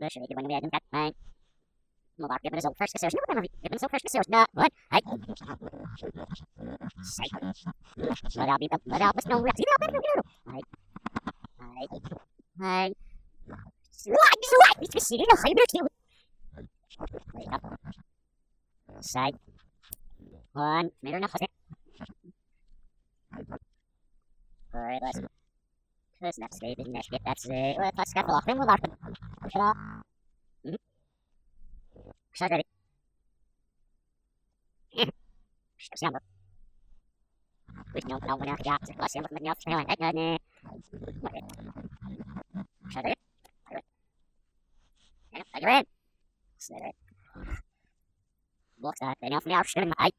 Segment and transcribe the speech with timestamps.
[0.00, 1.12] nie wiem, tak, hej.
[2.18, 4.44] No tak, ja będę zał first sales, nie będę ja będę zał first sales, no,
[4.54, 5.02] what, hej.
[7.02, 7.28] Say.
[7.96, 10.62] But I'll be, but I'll, but no, let's get out there, hej.
[11.58, 11.88] Hej.
[12.60, 12.94] Hej.
[13.90, 15.86] Slide, slide, it's the no, hej, break you.
[17.34, 17.62] Wait up.
[19.00, 19.38] Side.
[20.52, 21.48] One, meter enough, okay.
[24.74, 25.20] Alright, let's...
[26.22, 27.76] Let's not stay in that shit, that's it.
[27.96, 28.92] Let's get off, and we'll mark them.
[28.92, 29.16] Shut up.
[29.16, 29.29] Mhm.
[32.32, 32.64] Shut ready.
[35.76, 36.12] Shut down.
[37.94, 39.86] Wait, no, no, no, yeah, see what the next one.
[39.88, 40.38] Hey, no,
[42.90, 43.04] Shut.
[45.32, 45.84] Yeah, you're in.
[46.58, 46.94] Sit it.
[48.80, 50.10] Looks like they know from now, shooting my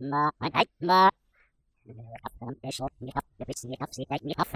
[0.00, 1.06] Ma, my height, ma.
[1.06, 4.48] Up them, they short, me up, the bits, me up, see, me up,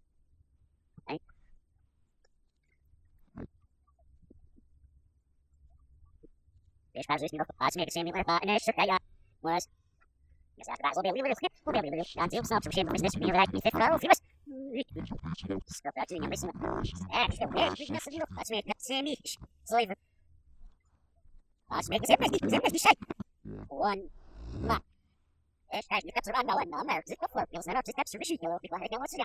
[6.93, 8.97] Yes, pas is ni pas may kasi mi pa na siya kaya
[9.41, 9.67] was
[10.57, 12.87] Yes, after that, we'll be able to we'll be able to and do some shame
[12.91, 14.21] business for you like fifth row of us.
[15.71, 16.51] Stop that doing everything.
[17.11, 19.37] Actually, yeah, we must have let's make that same each.
[19.63, 19.95] So even
[21.71, 22.97] let's make it empty, empty shit.
[23.69, 24.09] One
[24.61, 24.83] lot.
[25.73, 27.07] It's guys, you got to run now and now, America.
[27.07, 28.77] Zip the floor, feels not up to steps to receive yellow people.
[28.77, 29.23] I don't want to see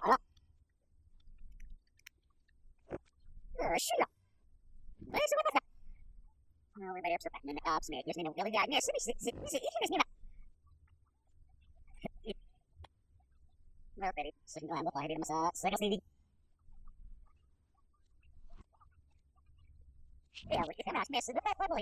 [3.59, 4.11] Uh, shut up.
[6.77, 7.59] That.
[7.65, 9.09] Uh, Smith, yes, no, really, yeah, yes, is,
[13.99, 14.33] Well, ready.
[14.45, 15.79] Second time, apply it, masa, second
[20.69, 21.77] we can ask Miss, the back level,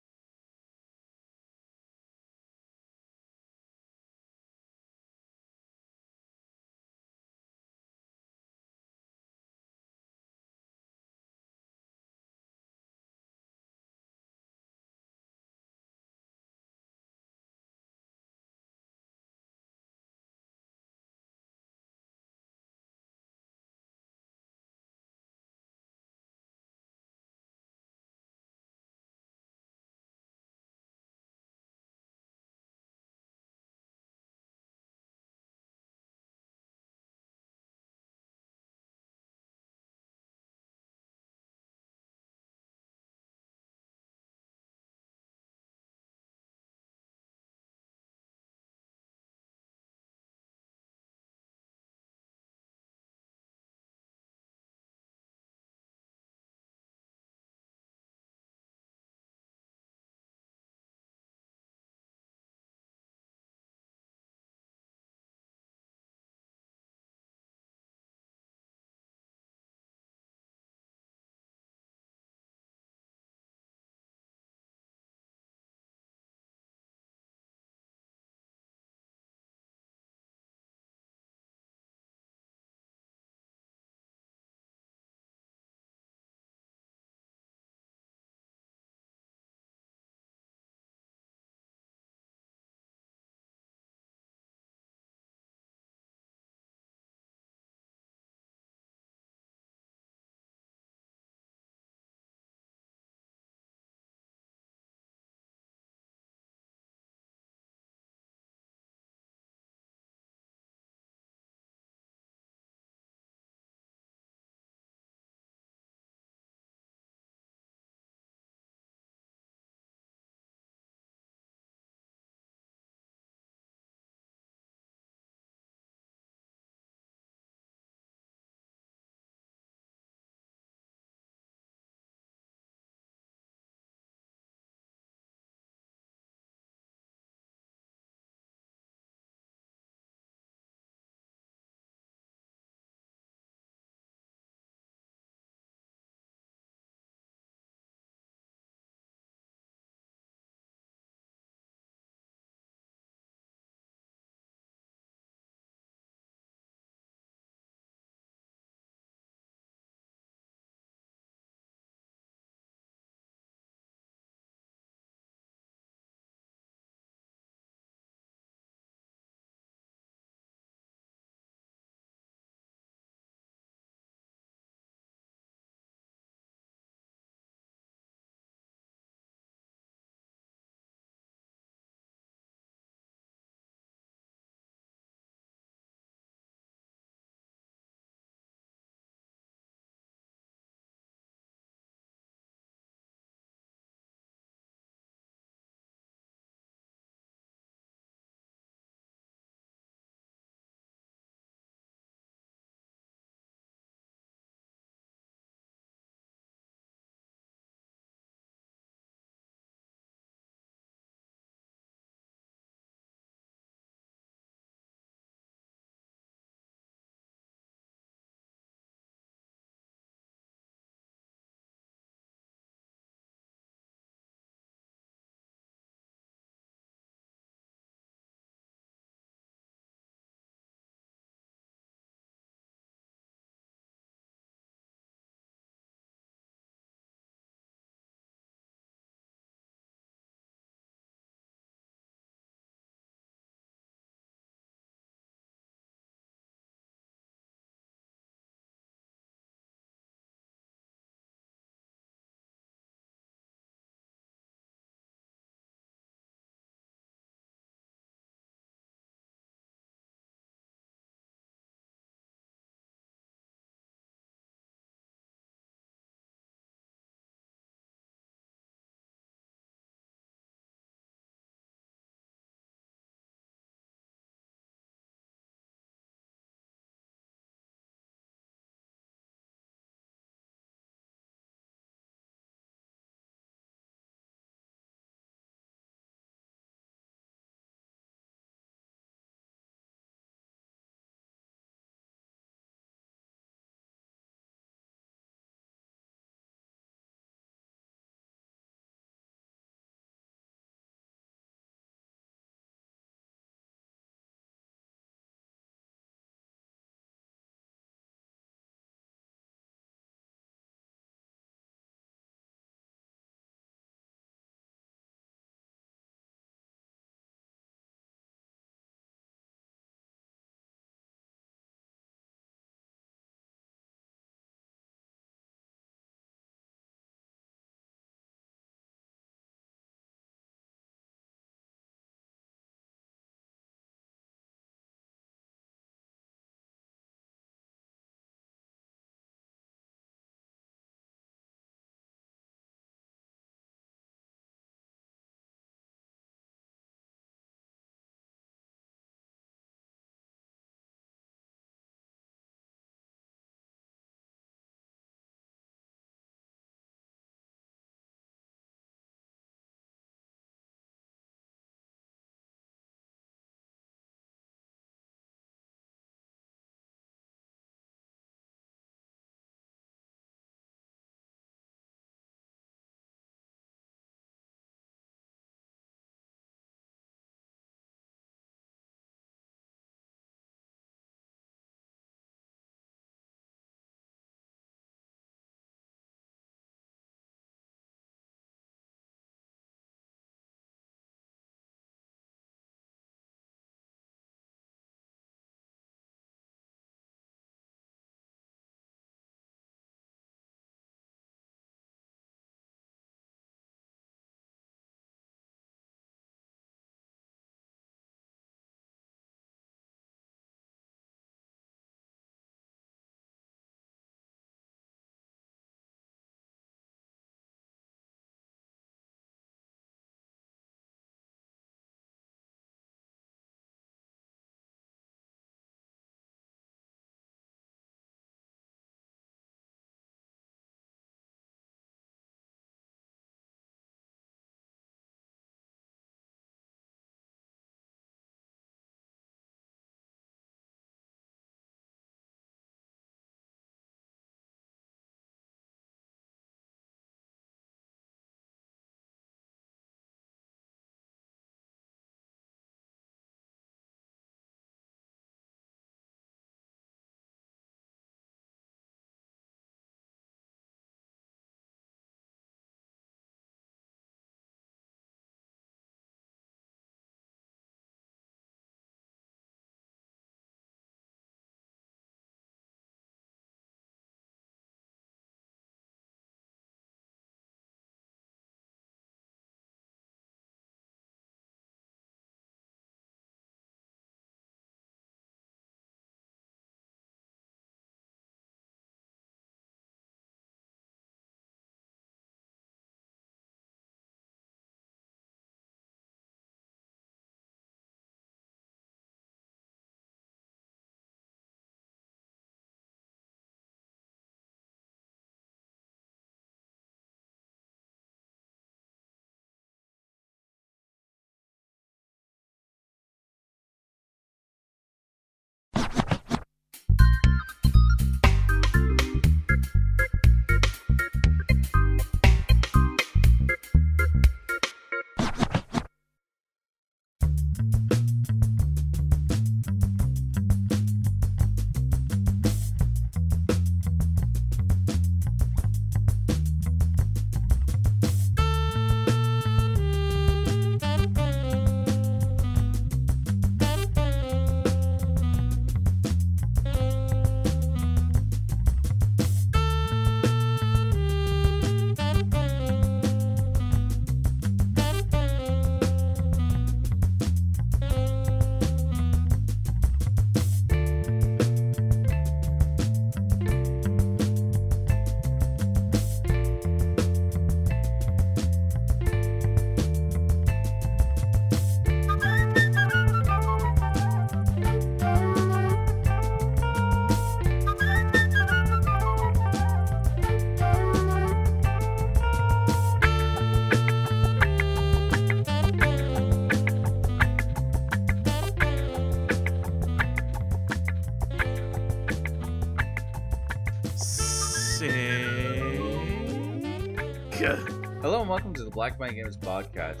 [598.72, 600.00] Black Mind Games podcast.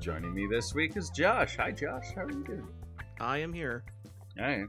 [0.00, 1.56] Joining me this week is Josh.
[1.56, 2.06] Hi, Josh.
[2.14, 2.66] How are you doing?
[3.20, 3.84] I am here.
[4.38, 4.64] Hi.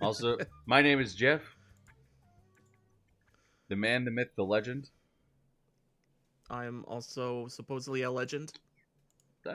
[0.00, 1.42] Also, my name is Jeff.
[3.68, 4.90] The man, the myth, the legend.
[6.48, 8.52] I am also supposedly a legend.
[9.44, 9.54] Uh,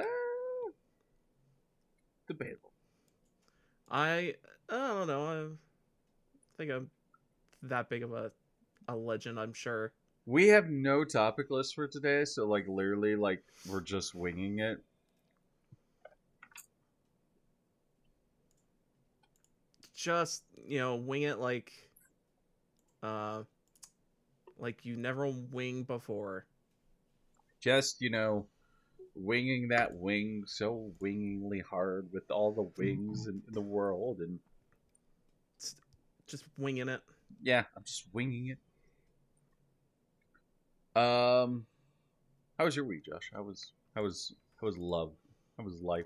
[2.27, 2.73] debatable.
[3.89, 4.35] I
[4.69, 5.25] I don't know.
[5.25, 6.89] I think I'm
[7.63, 8.31] that big of a
[8.89, 9.39] a legend.
[9.39, 9.93] I'm sure.
[10.25, 14.79] We have no topic list for today, so like literally, like we're just winging it.
[19.95, 21.71] Just you know, wing it like,
[23.03, 23.43] uh,
[24.59, 26.45] like you never wing before.
[27.59, 28.45] Just you know,
[29.15, 34.39] winging that wing so wingingly hard with all the wings in, in the world, and
[36.27, 37.01] Just winging it.
[37.43, 38.57] yeah, I'm just winging it.
[40.95, 41.65] Um,
[42.57, 43.31] how was your week, Josh?
[43.33, 45.11] How was how was how was love?
[45.57, 46.05] How was life?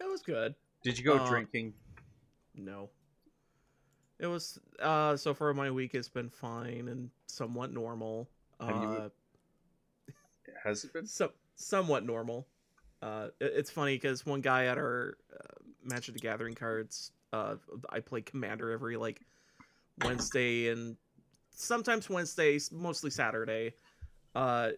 [0.00, 0.54] It was good.
[0.82, 1.74] Did you go Uh, drinking?
[2.54, 2.90] No.
[4.18, 8.28] It was uh so far my week has been fine and somewhat normal.
[8.60, 9.08] Have you- Uh
[10.64, 11.06] Has it been?
[11.06, 12.46] so, somewhat normal.
[13.02, 17.56] Uh, it- it's funny because one guy at our uh, Magic the Gathering cards, uh,
[17.88, 19.22] I play Commander every like
[20.04, 20.96] Wednesday and
[21.54, 23.74] sometimes Wednesdays, mostly Saturday.
[24.34, 24.70] Uh,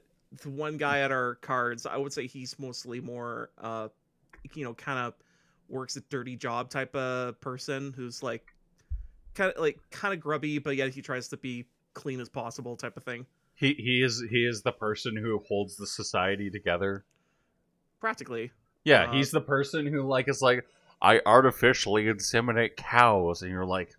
[0.42, 3.88] the one guy at our cards, I would say he's mostly more, uh,
[4.54, 5.14] you know, kind of
[5.68, 8.54] works a dirty job type of person who's like
[9.35, 12.76] kind of like kind of grubby, but yet he tries to be clean as possible
[12.76, 13.26] type of thing.
[13.54, 17.04] He he is he is the person who holds the society together.
[18.00, 18.50] Practically.
[18.85, 20.66] Yeah, Uh, he's the person who like is like
[21.00, 23.94] I artificially inseminate cows, and you're like,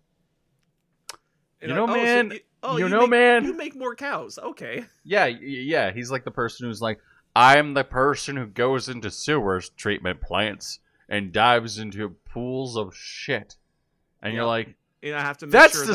[1.60, 3.44] You know, oh, so man, you, oh, you you know, make, man.
[3.44, 4.38] You make more cows.
[4.38, 4.84] Okay.
[5.04, 5.92] yeah, yeah.
[5.92, 6.98] He's like the person who's like,
[7.36, 13.56] I'm the person who goes into sewers treatment plants and dives into pools of shit,
[14.22, 15.92] and you're like, And I have to make That's sure the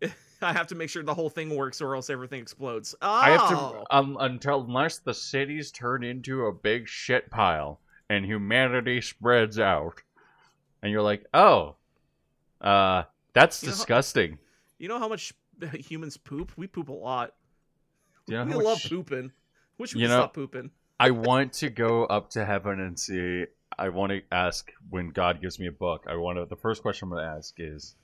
[0.00, 2.94] that I have to make sure the whole thing works, or else everything explodes.
[3.02, 7.80] Oh, I have to um, until unless the cities turn into a big shit pile
[8.08, 10.02] and humanity spreads out,
[10.82, 11.76] and you're like, oh,
[12.60, 14.38] uh, that's You know disgusting.
[14.78, 15.32] You know how much
[15.74, 16.52] humans poop?
[16.56, 17.34] We poop a lot.
[18.26, 19.32] You know we love much- pooping.
[19.78, 20.70] Wish we You know- stop pooping.
[21.00, 23.46] I want to go up to heaven and see.
[23.76, 26.04] I want to ask when God gives me a book.
[26.08, 26.46] I want to.
[26.46, 27.96] The first question I'm going to ask is,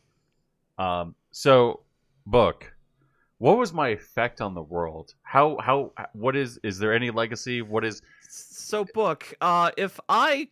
[0.77, 1.81] um, so
[2.27, 2.73] book,
[3.39, 5.15] what was my effect on the world?
[5.23, 7.63] How how what is is there any legacy?
[7.63, 9.33] What is So, book.
[9.41, 10.49] Uh, if I,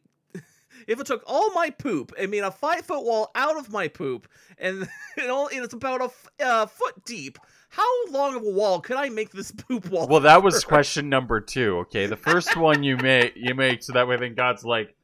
[0.87, 3.89] if it took all my poop, I mean a five foot wall out of my
[3.89, 7.39] poop, and it all, and it's about a f- uh, foot deep.
[7.71, 10.07] How long of a wall could I make this poop wall?
[10.09, 10.21] well?
[10.21, 11.79] That was question number two.
[11.81, 14.95] Okay, the first one you make you make so that way then God's like,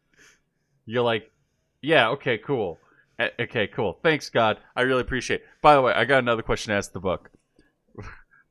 [0.87, 1.31] you're like,
[1.83, 2.79] yeah, okay, cool.
[3.19, 3.99] Eh, Okay, cool.
[4.03, 4.59] Thanks, God.
[4.75, 5.41] I really appreciate.
[5.43, 5.47] It.
[5.63, 7.31] By the way, I got another question to ask the book.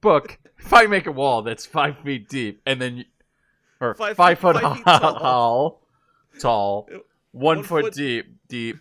[0.01, 3.03] book, if I make a wall that's five feet deep and then, you,
[3.81, 5.81] or Five five, foot five tall, tall.
[6.39, 6.87] tall,
[7.33, 8.77] one, one foot, foot- deep, deep,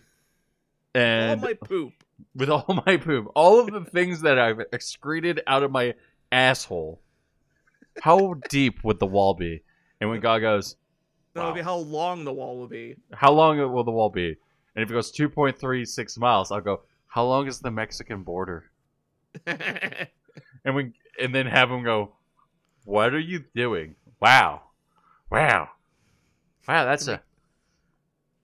[0.95, 1.91] all and my poop.
[2.33, 5.95] with all my poop, all of the things that I've excreted out of my
[6.31, 7.01] asshole.
[7.99, 9.63] How deep would the wall be?
[9.99, 10.75] And when God goes,
[11.33, 11.53] That would Wow.
[11.55, 12.95] be how long the wall will be.
[13.13, 14.37] how long will the wall be?
[14.75, 18.71] And if it goes 2.36 miles, I'll go, how long is the Mexican border?
[20.65, 22.15] And we and then have him go,
[22.85, 23.95] what are you doing?
[24.21, 24.61] Wow,
[25.29, 25.69] wow,
[26.67, 26.85] wow.
[26.85, 27.21] That's a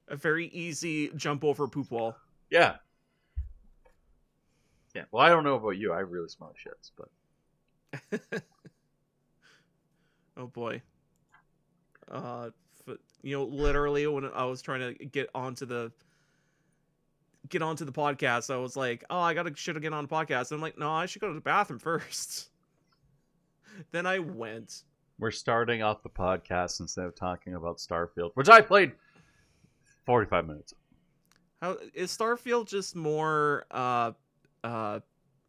[0.10, 2.15] a very easy jump over poop wall.
[2.50, 2.76] yeah,
[4.95, 5.04] yeah.
[5.12, 5.93] Well, I don't know about you.
[5.93, 6.91] I have really smell shits,
[8.12, 8.41] but
[10.38, 10.82] Oh boy.
[12.10, 12.50] Uh,
[12.88, 15.91] f- you know, literally when I was trying to get onto the
[17.50, 20.52] get onto the podcast, I was like, "Oh, I gotta should get on the podcast."
[20.52, 22.50] And I'm like, "No, I should go to the bathroom first.
[23.91, 24.84] then I went.
[25.19, 28.93] we're starting off the podcast instead of talking about Starfield, which I played
[30.10, 30.74] 45 minutes.
[31.62, 33.67] How is Starfield just more?
[33.69, 34.13] Uh,
[34.63, 35.02] uh,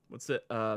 [0.08, 0.42] what's it?
[0.50, 0.76] Uh,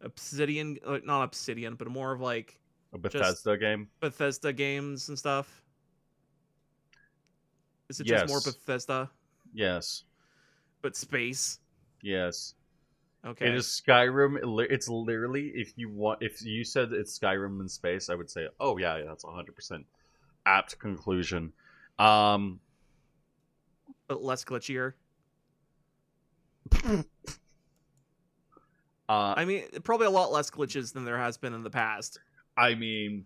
[0.00, 2.58] Obsidian, uh, not Obsidian, but more of like
[2.94, 3.88] A Bethesda game.
[4.00, 5.62] Bethesda games and stuff.
[7.90, 9.10] Is it just more Bethesda,
[9.52, 10.04] Yes,
[10.80, 11.58] but space?
[12.00, 12.54] yes.
[13.22, 13.48] Okay.
[13.48, 14.38] It is Skyrim.
[14.70, 16.22] It's literally if you want.
[16.22, 19.54] If you said it's Skyrim in space, I would say, oh yeah, yeah that's 100
[19.54, 19.84] percent
[20.46, 21.52] apt conclusion.
[21.98, 22.58] Um,
[24.12, 24.92] but less glitchier.
[26.84, 27.02] uh,
[29.08, 32.20] I mean, probably a lot less glitches than there has been in the past.
[32.58, 33.24] I mean,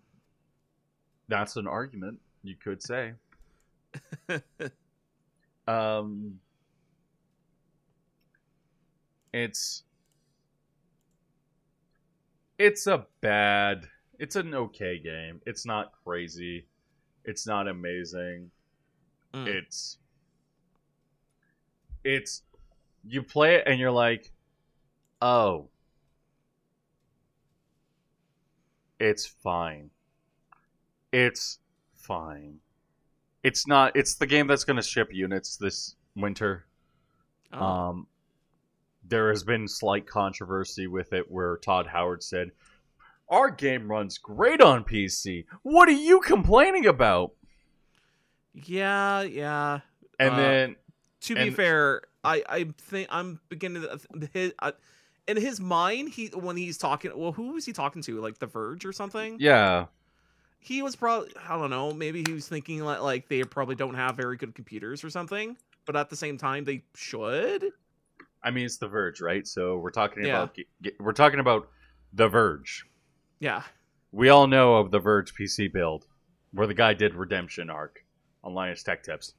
[1.27, 3.13] that's an argument you could say.
[5.67, 6.39] Um,
[9.33, 9.83] it's
[12.57, 13.85] it's a bad,
[14.17, 15.41] it's an okay game.
[15.45, 16.67] It's not crazy.
[17.25, 18.49] It's not amazing.
[19.33, 19.47] Mm.
[19.47, 19.97] It's
[22.07, 22.41] it's
[23.05, 24.31] you play it and you're like,
[25.21, 25.67] oh,
[28.99, 29.89] it's fine.
[31.11, 31.59] It's
[31.93, 32.59] fine.
[33.43, 33.95] It's not.
[33.95, 36.65] It's the game that's going to ship units this winter.
[37.53, 37.63] Oh.
[37.65, 38.07] Um,
[39.07, 42.51] there has been slight controversy with it where Todd Howard said,
[43.29, 45.45] "Our game runs great on PC.
[45.63, 47.31] What are you complaining about?"
[48.53, 49.79] yeah, yeah.
[50.19, 50.75] And Uh, then
[51.21, 53.99] To be fair, I I think I'm beginning to
[54.33, 54.71] his uh,
[55.27, 57.11] in his mind he when he's talking.
[57.15, 58.21] Well, who was he talking to?
[58.21, 59.37] Like The Verge or something?
[59.39, 59.85] yeah,
[60.59, 61.91] He was probably I don't know.
[61.93, 65.57] Maybe he was thinking like like they probably don't have very good computers or something.
[65.85, 67.65] But at the same time, they should.
[68.43, 69.47] I mean it's The Verge, right?
[69.47, 70.43] So we're talking Yeah.
[70.43, 70.57] about
[70.99, 71.69] we're talking about
[72.13, 72.85] The Verge.
[73.39, 73.63] Yeah.
[74.11, 76.05] We all know of The Verge PC build,
[76.53, 78.03] where the guy did Redemption arc
[78.43, 79.33] on Linus Tech Tips.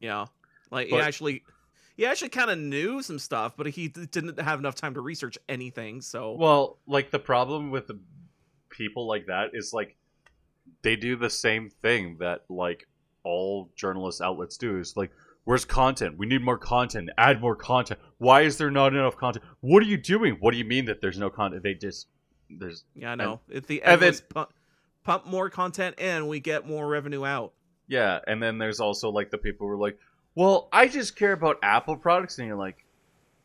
[0.00, 0.26] Yeah.
[0.70, 1.42] Like he actually
[1.96, 5.36] he actually kind of knew some stuff, but he didn't have enough time to research
[5.48, 6.00] anything.
[6.00, 7.98] So Well, like the problem with the
[8.70, 9.96] people like that is like
[10.82, 12.86] they do the same thing that like
[13.22, 15.10] all journalist outlets do is like
[15.44, 16.16] where's content?
[16.16, 17.10] We need more content.
[17.18, 17.98] Add more content.
[18.18, 19.44] Why is there not enough content?
[19.60, 20.36] What are you doing?
[20.40, 21.62] What do you mean that there's no content?
[21.62, 22.06] They just
[22.48, 23.40] there's yeah, I know.
[23.48, 24.52] If the and then- pump,
[25.04, 27.52] pump more content in, we get more revenue out.
[27.88, 29.98] yeah, and then there's also like the people who are like,
[30.34, 32.84] "Well, I just care about Apple products." And you're like,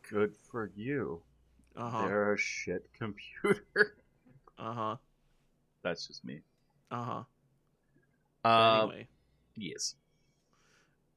[0.09, 1.21] "Good for you.
[1.75, 2.07] Uh huh.
[2.07, 3.97] They're a shit computer."
[4.57, 4.95] Uh huh.
[5.83, 6.39] That's just me.
[6.89, 7.23] Uh
[8.43, 8.49] huh.
[8.49, 9.07] Um, anyway,
[9.57, 9.95] yes.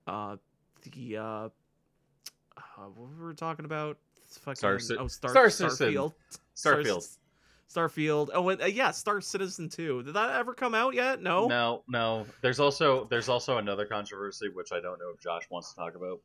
[0.08, 0.36] uh,
[0.82, 1.48] the uh, uh,
[2.96, 3.96] what we were talking about?
[4.40, 5.70] Fucking Star oh Star, Star.
[5.70, 6.14] Starfield.
[6.56, 7.16] Starfield.
[7.68, 8.30] Star, Starfield.
[8.32, 10.02] Oh, and, uh, yeah, Star Citizen 2.
[10.02, 11.22] Did that ever come out yet?
[11.22, 11.46] No.
[11.46, 12.26] No, no.
[12.40, 15.94] There's also there's also another controversy which I don't know if Josh wants to talk
[15.94, 16.20] about.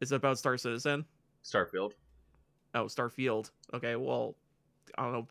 [0.00, 1.04] Is it about Star Citizen?
[1.44, 1.92] Starfield.
[2.74, 3.50] Oh, Starfield.
[3.74, 4.34] Okay, well,
[4.96, 5.26] I don't know.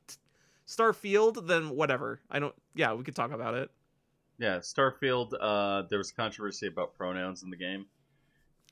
[0.68, 2.20] Starfield, then whatever.
[2.30, 2.54] I don't.
[2.76, 3.72] Yeah, we could talk about it.
[4.38, 5.34] Yeah, Starfield.
[5.40, 7.86] Uh, there was controversy about pronouns in the game.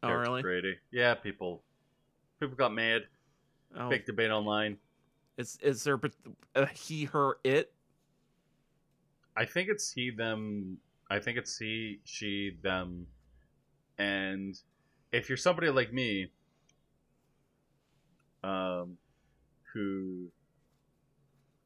[0.04, 0.42] Oh, Eric really?
[0.42, 0.76] Grady.
[0.92, 1.64] Yeah, people
[2.40, 3.04] people got mad.
[3.78, 4.78] Oh, Big debate online.
[5.38, 6.00] Is is there
[6.56, 7.72] a he, her, it?
[9.38, 10.78] I think it's he, them.
[11.10, 13.06] I think it's he, she, them.
[13.98, 14.58] And
[15.12, 16.32] if you're somebody like me,
[18.44, 18.98] um,
[19.74, 20.28] who,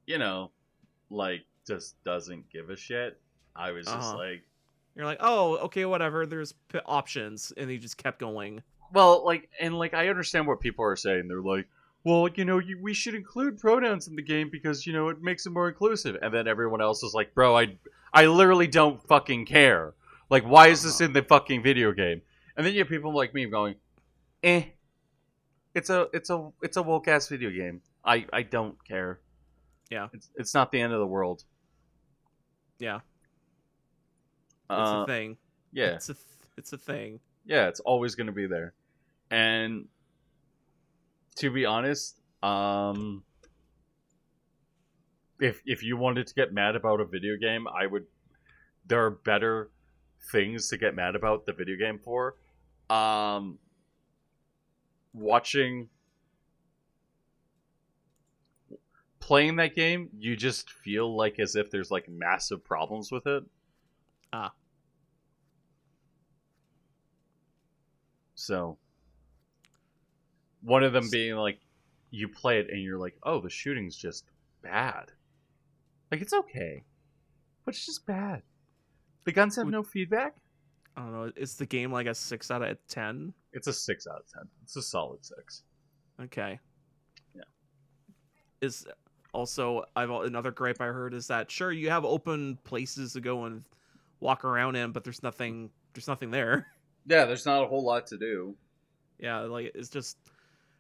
[0.06, 0.52] you know,
[1.10, 3.20] like just doesn't give a shit,
[3.56, 4.18] I was just Uh-huh.
[4.18, 4.44] like,
[4.96, 6.26] You're like, oh, okay, whatever.
[6.26, 8.64] There's p- options, and he just kept going.
[8.94, 11.28] well, like, and like, I understand what people are saying.
[11.28, 11.68] They're like,
[12.04, 15.22] well, you know, you, we should include pronouns in the game because you know it
[15.22, 16.18] makes it more inclusive.
[16.22, 17.78] And then everyone else is like, bro, I,
[18.14, 19.94] I literally don't fucking care.
[20.30, 22.22] Like, why is this in the fucking video game?
[22.56, 23.76] And then you have people like me going,
[24.44, 24.64] eh,
[25.76, 27.82] it's a, it's a, it's a woke ass video game.
[28.06, 29.20] I, I don't care.
[29.90, 30.08] Yeah.
[30.14, 31.44] it's, it's not the end of the world.
[32.80, 32.98] Yeah,
[34.70, 35.38] it's Uh, a thing.
[35.74, 36.26] yeah, It's a th-
[36.58, 37.20] it's a thing.
[37.46, 38.74] yeah, it's always going to be there.
[39.32, 39.88] And
[41.40, 43.24] to be honest, um,
[45.40, 48.06] if if you wanted to get mad about a video game, I would.
[48.86, 49.70] There are better
[50.32, 52.36] things to get mad about the video game for.
[52.90, 53.60] Um,
[55.14, 55.90] watching,
[59.20, 63.44] playing that game, you just feel like as if there's like massive problems with it.
[64.34, 64.52] Ah.
[68.36, 68.78] So,
[70.62, 71.60] one of them being like,
[72.12, 74.26] you play it and you're like, oh, the shooting's just
[74.62, 75.12] bad.
[76.12, 76.84] Like, it's okay,
[77.66, 78.42] but it's just bad.
[79.26, 80.36] The guns have no feedback.
[80.98, 81.32] I don't know.
[81.36, 83.34] Is the game like a six out of ten?
[83.54, 84.44] It's a 6 out of 10.
[84.64, 85.64] It's a solid 6.
[86.24, 86.60] Okay.
[87.36, 87.42] Yeah.
[88.62, 88.86] Is
[89.34, 93.46] also I've another gripe I heard is that sure you have open places to go
[93.46, 93.64] and
[94.20, 96.68] walk around in, but there's nothing there's nothing there.
[97.08, 98.56] Yeah, there's not a whole lot to do.
[99.20, 100.30] yeah, like it's just a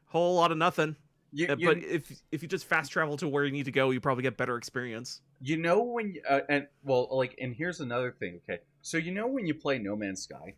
[0.09, 0.95] whole lot of nothing.
[1.31, 3.71] You, Uh, you, but if if you just fast travel to where you need to
[3.71, 5.21] go, you probably get better experience.
[5.41, 8.61] you know when, you, uh, and well, like, and here's another thing, okay?
[8.81, 10.55] So, you know when you play No Man's Sky?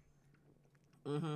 [1.05, 1.35] Mm-hmm.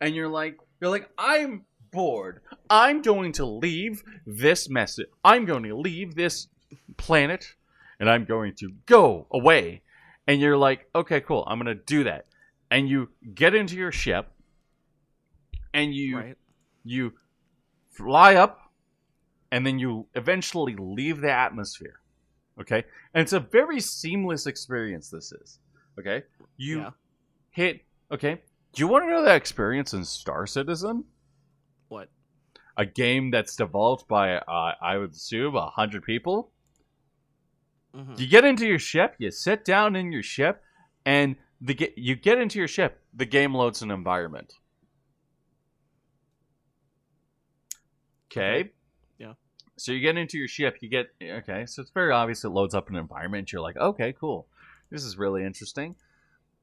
[0.00, 5.62] and you're like you're like i'm bored i'm going to leave this message i'm going
[5.62, 6.48] to leave this
[6.96, 7.54] planet
[8.00, 9.82] and I'm going to go away.
[10.26, 12.26] And you're like, okay, cool, I'm gonna do that.
[12.72, 14.32] And you get into your ship,
[15.72, 16.36] and you Right.
[16.82, 17.12] you
[17.94, 18.60] fly up,
[19.50, 22.00] and then you eventually leave the atmosphere.
[22.60, 25.10] Okay, and it's a very seamless experience.
[25.10, 25.58] This is
[25.98, 26.22] okay.
[26.56, 26.90] You Yeah.
[27.50, 27.80] hit.
[28.12, 31.04] Okay, do you want to know that experience in Star Citizen?
[31.88, 32.08] What?
[32.76, 36.50] a game that's developed by uh, I would assume a hundred people.
[37.94, 38.18] Mhm.
[38.18, 40.60] You get into your ship, you sit down in your ship,
[41.06, 43.00] and the ge- you get into your ship.
[43.14, 44.54] The game loads an environment.
[48.36, 48.70] Okay.
[49.18, 49.34] Yeah.
[49.76, 50.78] So you get into your ship.
[50.80, 51.66] You get okay.
[51.66, 53.52] So it's very obvious it loads up an environment.
[53.52, 54.46] You're like, okay, cool.
[54.90, 55.96] This is really interesting.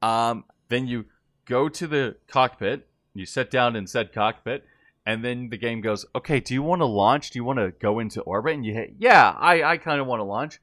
[0.00, 1.06] Um, then you
[1.44, 2.88] go to the cockpit.
[3.14, 4.64] You sit down in said cockpit,
[5.04, 7.30] and then the game goes, okay, do you want to launch?
[7.30, 8.54] Do you want to go into orbit?
[8.54, 10.60] And you hit, yeah, I, I kind of want to launch.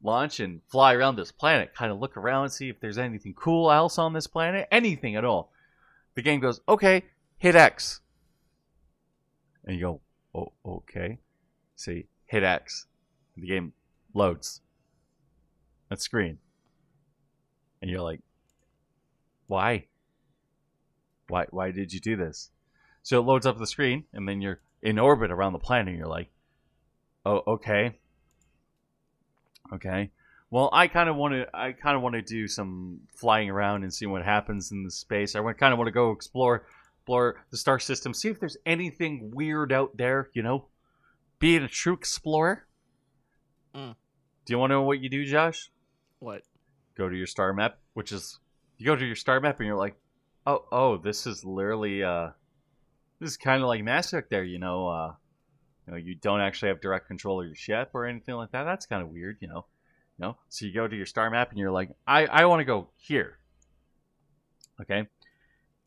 [0.00, 3.72] Launch and fly around this planet, kind of look around, see if there's anything cool
[3.72, 5.50] else on this planet, anything at all.
[6.14, 7.02] The game goes, okay,
[7.38, 8.00] hit X.
[9.64, 10.00] And you go,
[10.38, 11.18] oh, okay.
[11.76, 12.86] See, hit X.
[13.36, 13.72] The game
[14.14, 14.60] loads.
[15.88, 16.38] That screen.
[17.80, 18.20] And you're like,
[19.46, 19.86] why?
[21.28, 22.50] Why, why did you do this?
[23.02, 25.88] So it loads up the screen, and then you're in orbit around the planet.
[25.88, 26.30] And you're like,
[27.24, 27.98] "Oh, okay,
[29.72, 30.10] okay."
[30.50, 31.46] Well, I kind of want to.
[31.54, 34.90] I kind of want to do some flying around and see what happens in the
[34.90, 35.34] space.
[35.34, 36.66] I kind of want to go explore,
[37.08, 40.28] explore the star system, see if there's anything weird out there.
[40.34, 40.66] You know,
[41.38, 42.66] being a true explorer.
[43.74, 43.94] Mm.
[44.44, 45.70] Do you want to know what you do, Josh?
[46.18, 46.42] What?
[46.96, 48.38] Go to your star map, which is
[48.76, 49.96] you go to your star map and you're like,
[50.46, 52.28] oh, oh, this is literally uh,
[53.20, 54.28] this is kind of like Mass Effect.
[54.28, 55.12] There, you know, uh,
[55.86, 58.64] you know, you don't actually have direct control of your ship or anything like that.
[58.64, 59.64] That's kind of weird, you know.
[60.18, 62.60] You know, so you go to your star map and you're like, I, I want
[62.60, 63.38] to go here.
[64.80, 65.06] Okay,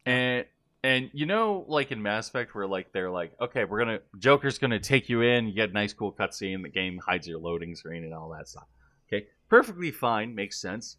[0.06, 0.46] and
[0.84, 4.58] and you know, like in Mass Effect, where like they're like, okay, we're gonna Joker's
[4.58, 5.48] gonna take you in.
[5.48, 6.64] You get a nice, cool cutscene.
[6.64, 8.68] The game hides your loading screen and all that stuff.
[9.08, 10.98] Okay, perfectly fine, makes sense.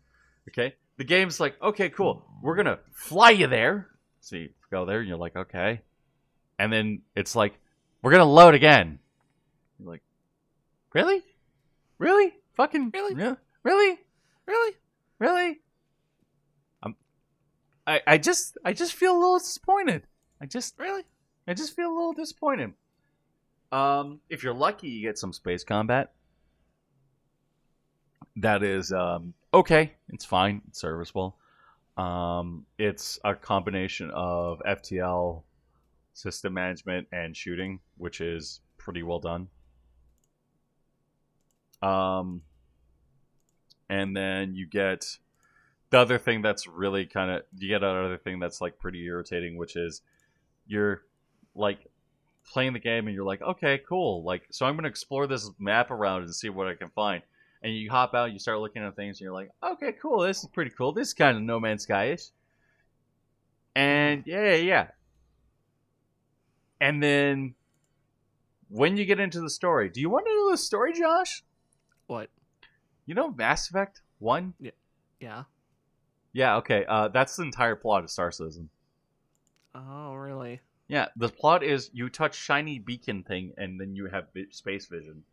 [0.49, 3.89] Okay, the game's like, okay, cool, we're gonna fly you there.
[4.21, 5.81] So you go there and you're like, okay,
[6.59, 7.55] and then it's like,
[8.03, 8.99] we're gonna load again.
[9.79, 10.03] You're like,
[10.93, 11.23] really,
[11.99, 13.15] really, fucking, Really?
[13.21, 13.99] yeah, really,
[14.47, 14.73] Really?
[15.19, 15.61] really.
[17.87, 20.07] I, I just, I just feel a little disappointed.
[20.41, 21.03] I just, Really?
[21.47, 22.73] I just feel a little disappointed.
[23.73, 26.13] Um, if you're lucky, you get some space combat.
[28.37, 29.95] That is um, okay.
[30.11, 30.63] It's fine.
[30.69, 31.37] It's serviceable.
[31.97, 35.43] Um, it's a combination of FTL,
[36.15, 39.49] system management, and shooting, which is pretty well done.
[41.83, 42.43] Um,
[43.89, 45.05] and then you get
[45.93, 49.57] the other thing that's really kind of you get another thing that's like pretty irritating,
[49.59, 50.01] which is
[50.67, 51.03] you're
[51.55, 51.87] like
[52.51, 54.25] playing the game and you're like, okay, cool.
[54.25, 57.23] Like, so I'm gonna explore this map around and see what I can find.
[57.63, 60.23] And you hop out, you start looking at things, and you're like, okay, cool.
[60.23, 60.93] This is pretty cool.
[60.93, 62.25] This is kind of No Man's Sky-ish.
[63.77, 64.87] And yeah, yeah, yeah.
[66.81, 67.55] And then
[68.69, 71.45] when you get into the story, do you want to know the story, Josh?
[72.07, 72.31] What?
[73.07, 74.55] You know Mass Effect One?
[74.59, 74.71] Yeah.
[75.21, 75.45] Yeah,
[76.57, 76.85] okay.
[76.89, 78.71] Uh, that's the entire plot of Star Citizen.
[79.75, 80.61] Oh, really?
[80.89, 84.87] Yeah, the plot is you touch shiny beacon thing, and then you have vi- space
[84.87, 85.25] vision.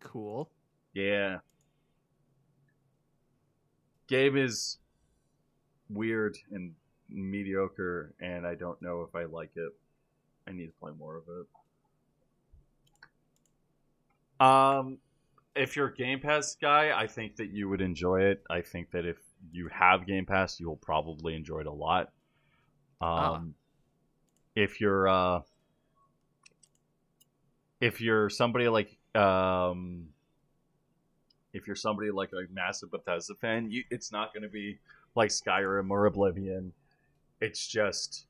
[0.00, 0.50] Cool.
[0.92, 1.38] Yeah.
[4.06, 4.78] Game is
[5.90, 6.74] weird and
[7.08, 9.72] mediocre, and I don't know if I like it.
[10.46, 11.46] I need to play more of it.
[14.40, 14.98] Um,
[15.54, 18.42] if you're a Game Pass guy, I think that you would enjoy it.
[18.48, 19.18] I think that if
[19.52, 22.10] you have Game Pass, you'll probably enjoy it a lot.
[23.00, 23.42] Um, Ah.
[24.56, 25.40] if you're uh,
[27.80, 30.08] if you're somebody like um,
[31.52, 34.78] if you're somebody like a massive Bethesda fan, you, it's not going to be
[35.14, 36.72] like Skyrim or Oblivion.
[37.40, 38.26] It's just,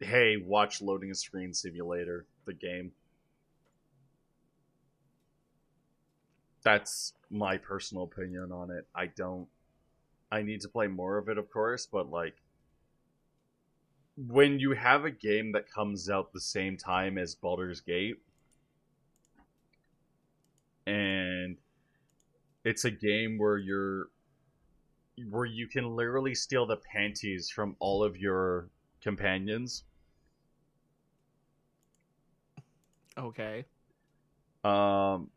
[0.00, 2.92] hey, watch loading a screen simulator, the game.
[6.62, 8.86] That's my personal opinion on it.
[8.94, 9.48] I don't.
[10.30, 12.36] I need to play more of it, of course, but like,
[14.16, 18.16] when you have a game that comes out the same time as Baldur's Gate,
[20.86, 21.56] and
[22.64, 24.08] it's a game where you're
[25.30, 28.68] where you can literally steal the panties from all of your
[29.02, 29.84] companions.
[33.18, 33.64] Okay.
[34.64, 35.28] Um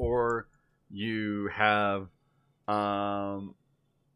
[0.00, 0.48] or
[0.90, 2.08] you have
[2.66, 3.54] um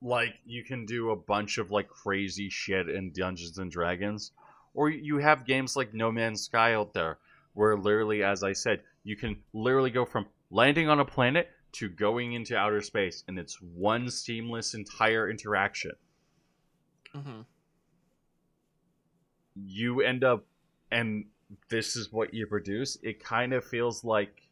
[0.00, 4.32] like you can do a bunch of like crazy shit in Dungeons and Dragons
[4.72, 7.18] or you have games like No Man's Sky out there
[7.52, 11.88] where literally as I said you can literally go from landing on a planet to
[11.88, 15.92] going into outer space and it's one seamless entire interaction.
[17.12, 17.42] Hmm
[19.54, 20.44] you end up
[20.90, 21.26] and
[21.68, 24.43] this is what you produce it kind of feels like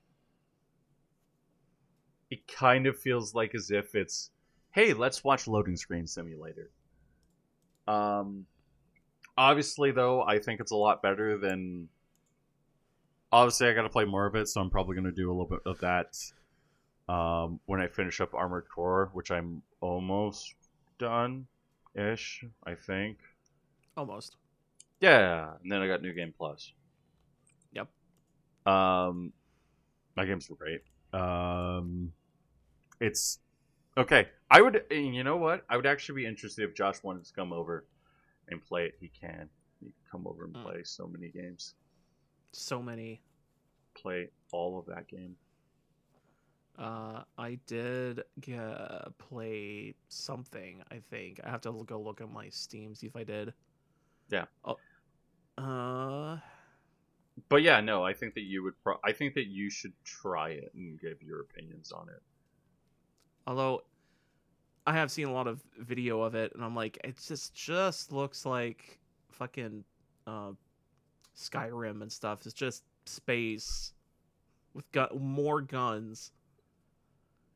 [2.57, 4.31] kind of feels like as if it's
[4.73, 6.71] hey let's watch loading screen simulator
[7.89, 8.45] um
[9.37, 11.89] obviously though i think it's a lot better than
[13.33, 15.61] obviously i gotta play more of it so i'm probably gonna do a little bit
[15.67, 16.17] of that
[17.13, 20.55] um when i finish up armored core which i'm almost
[20.99, 21.47] done
[21.95, 23.19] ish i think
[23.95, 24.37] Almost.
[25.01, 26.73] yeah, and then I got New Game Plus.
[27.75, 27.89] Yep.
[28.65, 29.35] Um,
[30.17, 30.81] my games were great.
[31.13, 32.11] Um,
[33.03, 33.39] it's
[33.97, 34.29] okay.
[34.51, 35.65] I would, you know what?
[35.69, 37.85] I would actually be interested if Josh wanted to come over
[38.49, 38.95] and play it.
[39.01, 39.49] He can.
[39.81, 40.63] He can come over and Mm.
[40.63, 41.75] play so many games.
[42.53, 43.21] So many.
[43.95, 45.37] Play all of that game.
[46.79, 50.83] Uh, I did get, play something.
[50.91, 53.53] I think I have to go look at my Steam see if I did.
[54.31, 54.47] Yeah.
[54.65, 54.79] Oh.
[55.59, 56.39] Uh.
[57.49, 58.75] But yeah, no, I think that you would.
[58.83, 62.23] Pro- I think that you should try it and give your opinions on it.
[63.47, 63.83] Although,
[64.87, 68.13] I have seen a lot of video of it, and I'm like, it just just
[68.13, 68.99] looks like
[69.31, 69.85] fucking
[70.27, 70.53] uh,
[71.37, 72.41] Skyrim and stuff.
[72.45, 73.93] It's just space
[74.75, 76.33] with gu- more guns.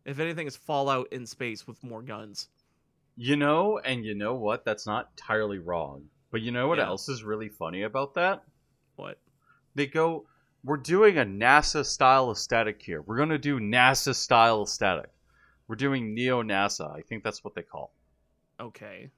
[0.04, 2.48] If anything, it's Fallout in space with more guns.
[3.16, 4.64] You know, and you know what?
[4.64, 6.04] That's not entirely wrong.
[6.30, 6.86] But you know what Yeah.
[6.86, 8.44] else is really funny about that?
[8.96, 9.18] What?
[9.74, 10.26] they go
[10.64, 15.10] we're doing a nasa style aesthetic here we're going to do nasa style aesthetic
[15.68, 16.90] we're doing neo nasa.
[16.96, 17.92] I think that's what they call.
[18.60, 19.10] Okay.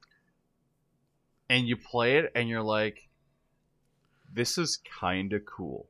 [1.48, 3.08] and you play it and you're like
[4.32, 5.88] this is kind of cool.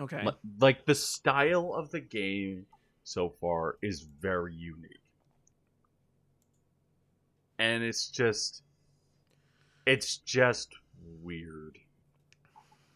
[0.00, 0.22] Okay.
[0.24, 2.66] Li- like the style of the game
[3.04, 5.00] so far is very unique.
[7.58, 8.62] And it's just
[9.86, 10.74] it's just
[11.22, 11.78] weird.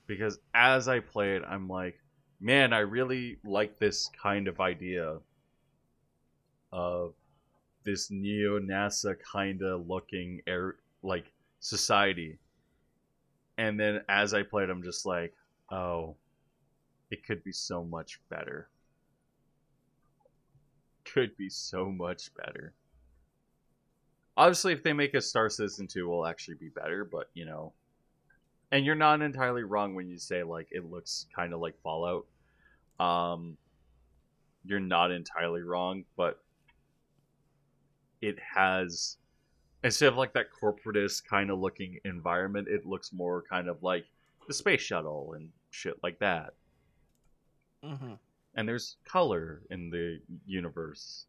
[0.06, 1.98] Because as i play it i'm like
[2.40, 5.18] man i really like this kind of idea
[6.72, 7.14] of
[7.84, 12.38] this neo nasa kind of looking air like society
[13.58, 15.32] and then as i played i'm just like
[15.70, 16.16] oh
[17.10, 18.68] it could be so much better.
[21.04, 22.74] Could be so much better.
[24.36, 27.72] Obviously, if they make a Star Citizen 2, will actually be better, but you know.
[28.72, 32.26] And you're not entirely wrong when you say like it looks kind of like Fallout.
[32.98, 33.56] Um,
[34.64, 36.40] you're not entirely wrong, but
[38.20, 39.18] it has
[39.84, 44.04] instead of like that corporatist kind of looking environment, it looks more kind of like
[44.48, 46.54] the space shuttle and shit like that.
[47.84, 48.14] Hmm
[48.56, 51.26] and there's color in the universe.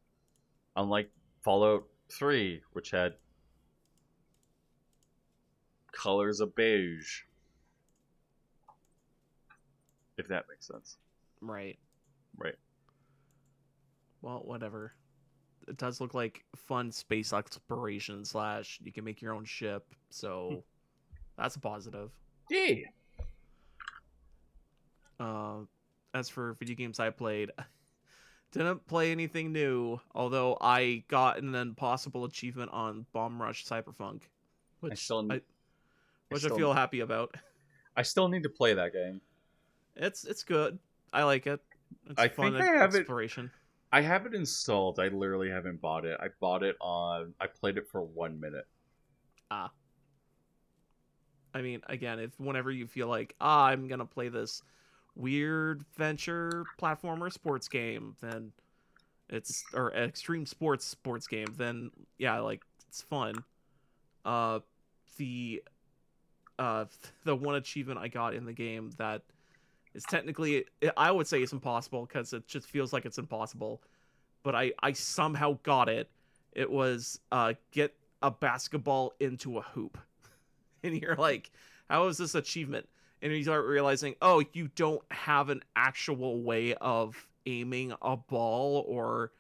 [0.76, 1.12] Unlike
[1.44, 3.14] fallout 3 which had
[5.98, 7.22] colors of beige
[10.18, 10.98] if that makes sense
[11.42, 11.78] Right.
[12.38, 12.56] right
[14.22, 14.94] Well, whatever.
[15.68, 20.64] It does look like fun space exploration slash you can make your own ship, so
[21.38, 22.12] that's a positive.
[22.50, 22.76] yeah
[25.20, 25.60] Uh,
[26.14, 27.52] as for video games I played,
[28.52, 30.00] didn't play anything new.
[30.16, 34.22] Although I got an impossible achievement on Bomb Rush Cyberpunk,
[34.80, 35.42] which i still I,
[36.30, 37.34] which I still- feel happy about.
[37.96, 39.22] i still need to play that game
[39.96, 40.78] It's it's good.
[41.14, 41.60] I like it.
[42.10, 43.50] It's I fun think I have it- exploration.
[43.92, 47.78] i have it installed i literally haven't bought it i bought it on i played
[47.78, 48.68] it for one minute
[49.50, 49.72] Ah.
[51.54, 54.62] I mean, again, if whenever you feel like, ah, I'm gonna play this
[55.16, 58.52] weird venture platformer sports game, then
[59.30, 63.44] it's or extreme sports sports game, then yeah, like it's fun.
[64.26, 64.60] Uh,
[65.18, 65.64] the
[66.60, 66.86] uh
[67.24, 69.24] the one achievement I got in the game that
[69.94, 73.82] is technically I would say it's impossible because it just feels like it's impossible,
[74.44, 76.10] but I I somehow got it.
[76.54, 79.98] It was uh get a basketball into a hoop.
[80.84, 81.50] And you're like,
[81.90, 82.88] how is this achievement?
[83.22, 88.86] And you start realizing, oh, you don't have an actual way of aiming a ball
[88.88, 89.32] or,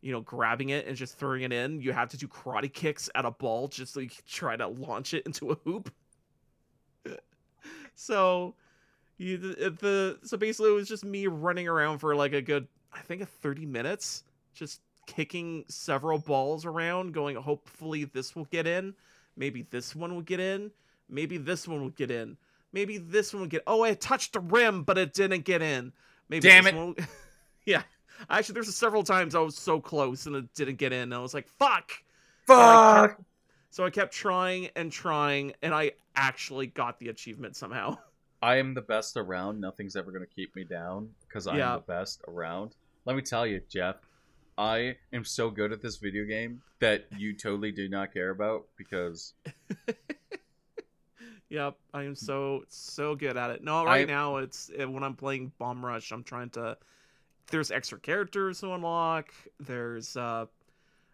[0.00, 1.80] you know, grabbing it and just throwing it in.
[1.80, 4.66] You have to do karate kicks at a ball just so you can try to
[4.66, 5.92] launch it into a hoop.
[8.00, 8.54] So
[9.18, 13.00] You, the, so basically it was just me running around for like a good I
[13.00, 14.24] think a 30 minutes
[14.54, 18.94] just kicking several balls around going hopefully this will get in.
[19.36, 20.70] Maybe this one will get in.
[21.08, 22.36] Maybe this one will get in.
[22.72, 25.92] Maybe this one will get oh I touched the rim but it didn't get in.
[26.28, 26.74] Maybe Damn it.
[26.74, 26.94] will-
[27.66, 27.82] yeah.
[28.30, 31.02] Actually there's several times I was so close and it didn't get in.
[31.02, 31.92] And I was like fuck!
[32.48, 33.20] I Fuck.
[33.70, 37.96] so I kept trying and trying and I actually got the achievement somehow
[38.42, 39.60] I am the best around.
[39.60, 41.74] Nothing's ever going to keep me down because I'm Yeah.
[41.76, 42.74] the best around.
[43.04, 43.96] Let me tell you, Jeff,
[44.56, 48.64] I am so good at this video game that you totally do not care about
[48.78, 49.34] because
[51.50, 53.64] Yep, I am so so good at it.
[53.64, 56.76] No, right I- now it's uh, when I'm playing Bomb Rush, I'm trying to.
[57.50, 59.34] There's extra characters to unlock.
[59.58, 60.46] There's uh,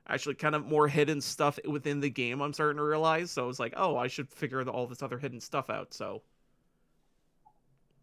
[0.09, 2.41] actually kind of more hidden stuff within the game.
[2.41, 3.31] I'm starting to realize.
[3.31, 5.93] So I was like, oh, I should figure all this other hidden stuff out.
[5.93, 6.23] So,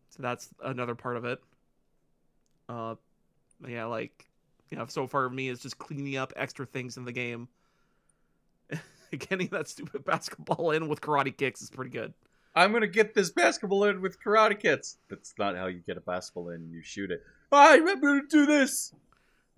[0.10, 1.40] so that's another part of it.
[2.68, 2.96] Uh,
[3.68, 4.28] yeah, like
[4.70, 7.48] you know, so far me is just cleaning up extra things in the game.
[9.12, 12.14] Getting that stupid basketball in with karate kicks is pretty good.
[12.56, 14.98] I'm to get this basketball in with karate kicks.
[15.10, 16.70] That's not how you get a basketball in.
[16.70, 17.24] You shoot it.
[17.52, 18.94] I'm going to do this.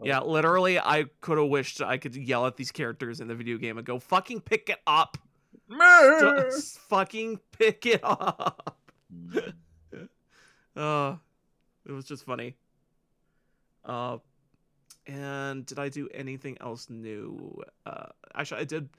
[0.04, 3.58] Yeah, literally, I could have wished I could yell at these characters in the video
[3.58, 5.18] game and go, fucking pick it up.
[6.52, 8.78] Just fucking pick it up.
[10.76, 11.16] Uh,
[11.86, 12.58] it was just funny.
[13.86, 14.18] Uh,
[15.08, 17.64] and did I do anything else new?
[17.86, 18.90] Uh, actually, I did.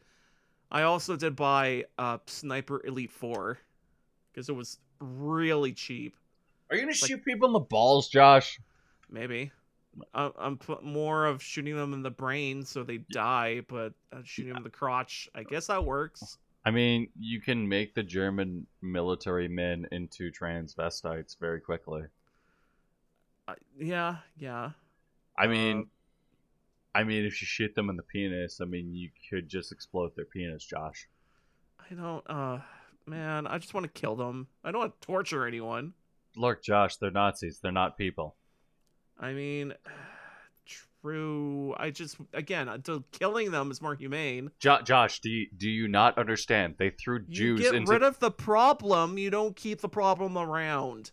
[0.71, 3.59] I also did buy uh, Sniper Elite 4
[4.33, 6.17] because it was really cheap.
[6.71, 8.59] Are you going to shoot people in the balls, Josh?
[9.11, 9.53] Maybe.
[10.15, 14.51] I- I'm more of shooting them in the brain so they die, but uh, shooting
[14.51, 16.39] them in the crotch, I guess that works.
[16.65, 22.03] I mean, you can make the German military men into transvestites very quickly.
[23.47, 24.71] Uh, yeah, yeah.
[25.39, 25.87] I mean,
[26.95, 30.17] I mean, if you shoot them in the penis, I mean, you could just explode
[30.17, 31.09] their penis, Josh.
[31.91, 32.25] I don't.
[32.29, 32.59] Uh,
[33.07, 34.49] man, I just want to kill them.
[34.65, 35.93] I don't want to torture anyone.
[36.37, 37.61] Look, Josh, they're Nazis.
[37.63, 38.35] They're not people.
[39.19, 39.73] I mean,
[41.03, 41.75] true.
[41.79, 44.51] I just again, until killing them is more humane.
[44.59, 46.75] Jo- Josh, do you do you not understand?
[46.79, 47.61] They threw Jews.
[47.61, 49.19] You get into rid of the problem.
[49.19, 51.13] You don't keep the problem around.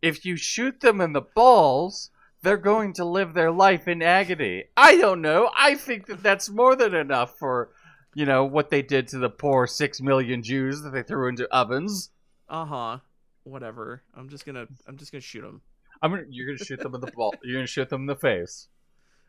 [0.00, 2.10] if you shoot them in the balls,
[2.42, 4.64] they're going to live their life in agony.
[4.76, 5.50] I don't know.
[5.56, 7.70] I think that that's more than enough for,
[8.14, 11.52] you know, what they did to the poor six million Jews that they threw into
[11.52, 12.10] ovens.
[12.48, 12.98] Uh huh.
[13.44, 14.02] Whatever.
[14.14, 14.66] I'm just gonna.
[14.86, 15.62] I'm just gonna shoot them.
[16.02, 17.34] I'm gonna, you're gonna shoot them in the ball.
[17.42, 18.68] You're gonna shoot them in the face.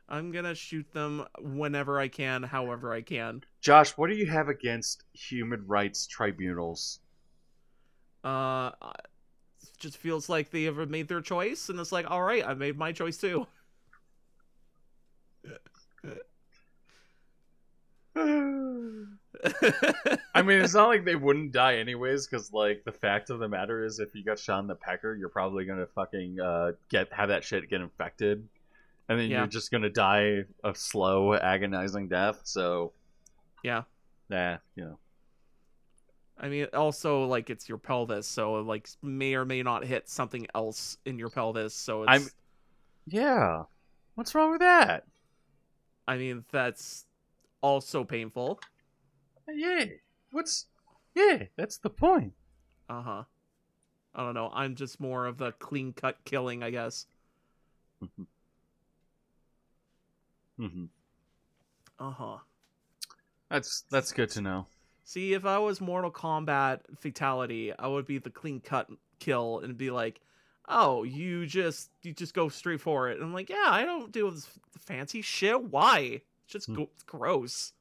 [0.07, 3.43] I'm gonna shoot them whenever I can, however I can.
[3.61, 6.99] Josh, what do you have against human rights tribunals?
[8.23, 8.71] Uh,
[9.61, 12.53] it just feels like they ever made their choice, and it's like, all right, I
[12.53, 13.47] made my choice too.
[20.33, 23.47] I mean, it's not like they wouldn't die anyways, because like the fact of the
[23.47, 27.11] matter is, if you got shot in the pecker, you're probably gonna fucking uh, get
[27.13, 28.47] have that shit get infected,
[29.07, 29.39] and then Yeah.
[29.39, 32.41] you're just gonna die a slow, agonizing death.
[32.43, 32.91] So,
[33.63, 33.83] yeah.
[34.29, 34.97] nah, you know.
[36.41, 40.47] I mean, also like it's your pelvis, so like may or may not hit something
[40.55, 41.73] else in your pelvis.
[41.73, 42.09] So it's.
[42.11, 42.29] I'm-
[43.07, 43.63] Yeah,
[44.15, 45.05] what's wrong with that?
[46.07, 47.05] I mean, that's
[47.61, 48.59] also painful.
[49.55, 49.85] Yeah,
[50.31, 50.67] what's
[51.15, 52.33] yeah, that's the point.
[52.89, 53.23] Uh huh.
[54.15, 54.49] I don't know.
[54.53, 57.05] I'm just more of the clean cut killing, I guess.
[60.57, 60.85] hmm
[61.99, 62.37] Uh huh.
[63.49, 64.67] That's that's good to know.
[65.03, 68.89] See, if I was Mortal Kombat Fatality, I would be the clean cut
[69.19, 70.21] kill and be like,
[70.67, 74.11] "Oh, you just you just go straight for it." And I'm like, "Yeah, I don't
[74.11, 74.47] do this
[74.77, 75.63] fancy shit.
[75.63, 76.21] Why?
[76.43, 76.75] It's just Hmm.
[76.75, 77.73] go- gross."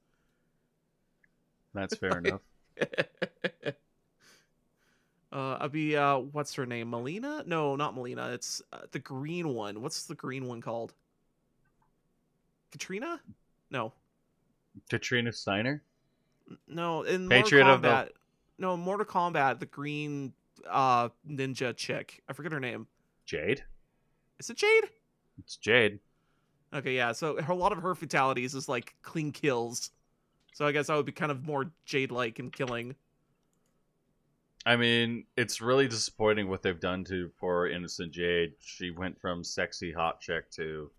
[1.81, 2.41] That's fair enough.
[5.33, 6.91] uh, I'd be uh, what's her name?
[6.91, 7.47] Mileena?
[7.47, 8.33] No, not Mileena.
[8.35, 9.83] It's uh, the green one.
[9.83, 10.95] What's the green one called?
[12.71, 13.21] Katrina?
[13.71, 13.93] No,
[14.91, 15.83] Katrina Steiner.
[16.67, 17.03] no.
[17.03, 18.13] In Patriot Mortal of the-
[18.59, 19.59] no Mortal Kombat.
[19.61, 20.33] The green
[20.69, 22.23] uh ninja chick.
[22.29, 22.87] I forget her name.
[23.25, 23.63] Jade.
[24.39, 24.85] Is it Jade?
[25.39, 25.99] It's Jade.
[26.75, 27.13] Okay, yeah.
[27.13, 29.91] So her, a lot of her fatalities is like clean kills.
[30.59, 32.97] So I guess I would be kind of more Jade-like in killing.
[34.67, 38.55] I mean, it's really disappointing what they've done to poor innocent Jade.
[38.59, 40.91] She went from sexy hot chick to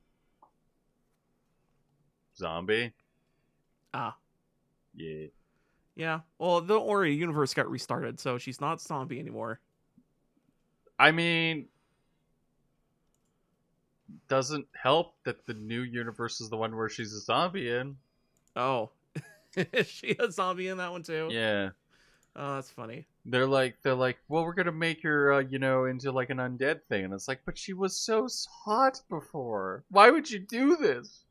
[2.37, 2.93] zombie.
[3.93, 4.15] Ah,
[4.95, 5.27] Yeah.
[5.97, 6.19] yeah.
[6.37, 7.13] Well, don't worry.
[7.13, 9.59] Universe got restarted, so she's not zombie anymore.
[10.97, 11.67] I mean,
[14.29, 17.97] doesn't help that the new universe is the one where she's a zombie in.
[18.55, 18.91] Oh,
[19.55, 21.27] is she a zombie in that one too?
[21.31, 21.69] Yeah.
[22.35, 23.05] Oh, that's funny.
[23.25, 26.37] They're like they're like, well, we're gonna make her, uh, you know, into like an
[26.37, 28.27] undead thing, and it's like, but she was so
[28.63, 29.83] hot before.
[29.89, 31.23] Why would you do this?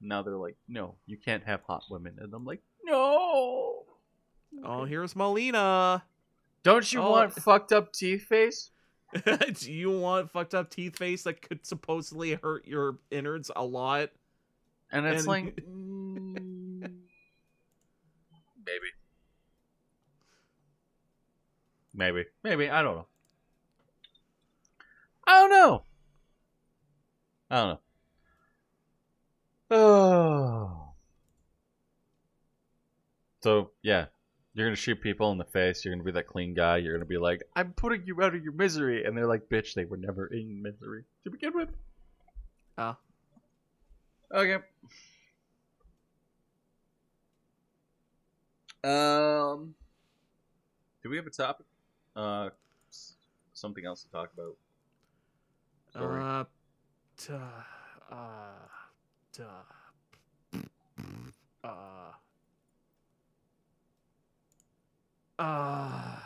[0.00, 3.84] Now they're like, no, you can't have hot women, and I'm like, no.
[4.64, 6.02] Oh, here's Mileena.
[6.64, 7.10] Don't you Oh.
[7.10, 8.70] want fucked up teeth face?
[9.24, 14.10] Do you want fucked up teeth face that could supposedly hurt your innards a lot?
[14.90, 16.80] And it's And- like, mm,
[18.66, 18.86] maybe,
[21.94, 22.68] maybe, maybe.
[22.68, 23.06] I don't know.
[25.26, 25.82] I don't know.
[27.50, 27.80] I don't know.
[29.76, 30.78] Oh.
[33.42, 34.06] So yeah,
[34.54, 35.84] you're gonna shoot people in the face.
[35.84, 36.76] You're gonna be that clean guy.
[36.76, 39.74] You're gonna be like, "I'm putting you out of your misery," and they're like, "Bitch,
[39.74, 41.70] they were never in misery to begin with."
[42.78, 42.96] Oh.
[44.32, 44.64] Okay.
[48.84, 49.74] Um,
[51.02, 51.66] do we have a topic?
[52.14, 52.50] Uh,
[53.52, 54.56] something else to talk about.
[55.92, 56.20] Sorry.
[56.22, 56.44] Uh,
[57.26, 57.34] duh,
[58.10, 58.68] uh,
[59.36, 59.44] duh,
[61.64, 62.12] uh,
[65.38, 66.18] uh,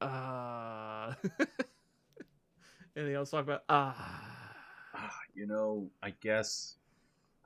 [0.00, 1.14] uh.
[2.96, 3.64] Anything else to talk about?
[3.68, 4.54] Ah.
[4.94, 6.76] Ah, you know, I guess,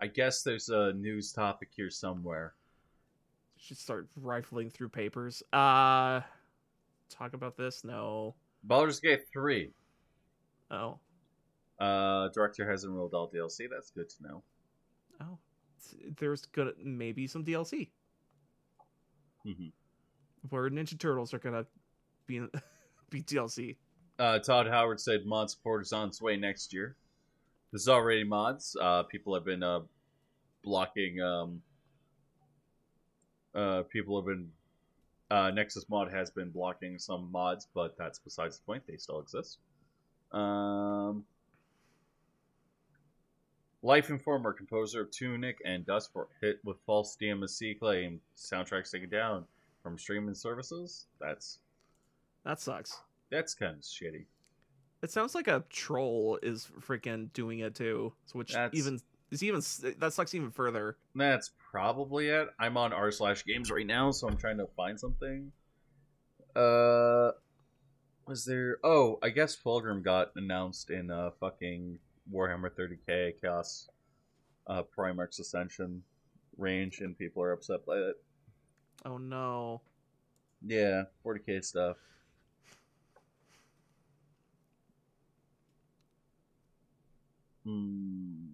[0.01, 2.55] I guess there's a news topic here somewhere.
[3.61, 5.43] Should start rifling through papers.
[5.53, 6.21] Uh,
[7.11, 7.83] talk about this?
[7.85, 8.35] No.
[8.65, 9.73] Baldur's Gate three.
[10.71, 10.99] Oh.
[11.81, 13.69] Uh, director hasn't enrolled all DLC.
[13.71, 14.43] That's good to know.
[15.21, 15.39] Oh.
[16.19, 17.91] There's gonna maybe some DLC
[19.47, 19.73] Mhm.
[20.51, 21.67] where Ninja Turtles are gonna
[22.27, 22.41] be
[23.11, 23.77] be DLC.
[24.19, 26.97] Uh, Todd Howard said mod support is on its way next year.
[27.73, 28.77] This is already mods.
[28.81, 29.81] Uh, people have been uh,
[30.65, 31.21] blocking.
[31.21, 31.63] Um,
[33.55, 34.51] uh, people have been.
[35.31, 38.83] Uh, Nexus mod has been blocking some mods, but that's besides the point.
[38.87, 39.59] They still exist.
[40.33, 41.25] Um,
[43.83, 48.21] Life Informer, composer of Tunic and Dustforce, hit with false DMSC claim.
[48.37, 49.45] Soundtracks taken down
[49.83, 51.07] from streaming services.
[51.21, 51.59] That's
[52.45, 53.01] That sucks.
[53.31, 54.25] that's kind of shitty.
[55.03, 58.13] It sounds like a troll is freaking doing it too.
[58.27, 58.99] So which That's- even
[59.31, 59.61] is even
[59.99, 60.97] that sucks even further.
[61.15, 62.49] That's probably it.
[62.59, 65.53] I'm on r slash games right now, so I'm trying to find something.
[66.57, 67.33] Uh,
[68.27, 68.79] was there?
[68.83, 71.99] Oh, I guess Fulgrim got announced in uh fucking
[72.33, 73.89] Warhammer 30k Chaos,
[74.67, 76.03] uh Primarch's Ascension
[76.57, 78.17] range, and people are upset by it.
[79.05, 79.81] Oh no.
[80.67, 81.97] Yeah, 40k stuff.
[87.65, 88.48] Hmm.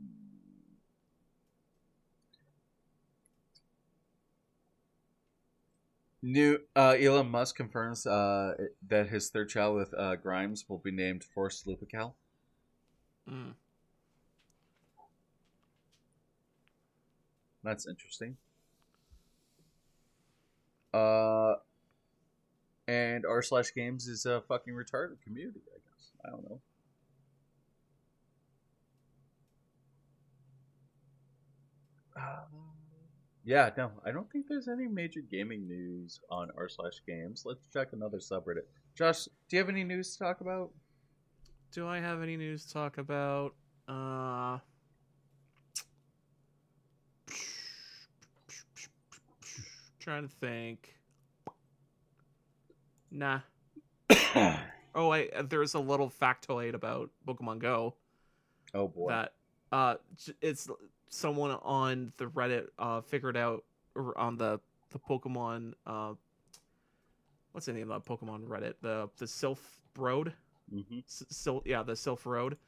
[6.26, 8.54] New uh, Elon Musk confirms uh,
[8.88, 12.14] that his third child with uh, Grimes will be named Forrest Lupical.
[13.30, 13.52] Mm.
[17.62, 18.38] That's interesting.
[20.94, 21.56] Uh,
[22.88, 25.60] and r slash games is a fucking retarded community.
[25.74, 26.60] I guess I don't know.
[32.16, 32.63] Um,
[33.44, 37.42] yeah, no, I don't think there's any major gaming news on r slash games.
[37.44, 38.64] Let's check another subreddit.
[38.94, 40.70] Josh, do you have any news to talk about?
[41.72, 43.54] Do I have any news to talk about?
[43.88, 44.58] Uh
[49.98, 50.94] trying to think.
[53.10, 53.40] Nah.
[54.96, 57.96] Oh, wait, uh, there's a little factoid about Pokemon Go
[58.74, 59.08] oh boy.
[59.08, 59.32] that
[59.72, 59.94] uh
[60.40, 60.68] it's
[61.14, 64.60] someone on the Reddit uh figured out or on the
[64.90, 66.14] the Pokemon uh
[67.52, 68.74] what's the name of that Pokemon Reddit?
[68.82, 70.34] The the Sylph Road?
[70.70, 72.58] hmm S- yeah, the Sylph Road.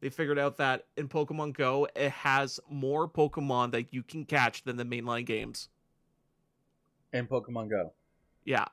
[0.00, 4.62] They figured out that in Pokemon Go, it has more Pokemon that you can catch
[4.62, 5.68] than the mainline games.
[7.12, 7.92] In Pokemon Go.
[8.44, 8.66] Yeah.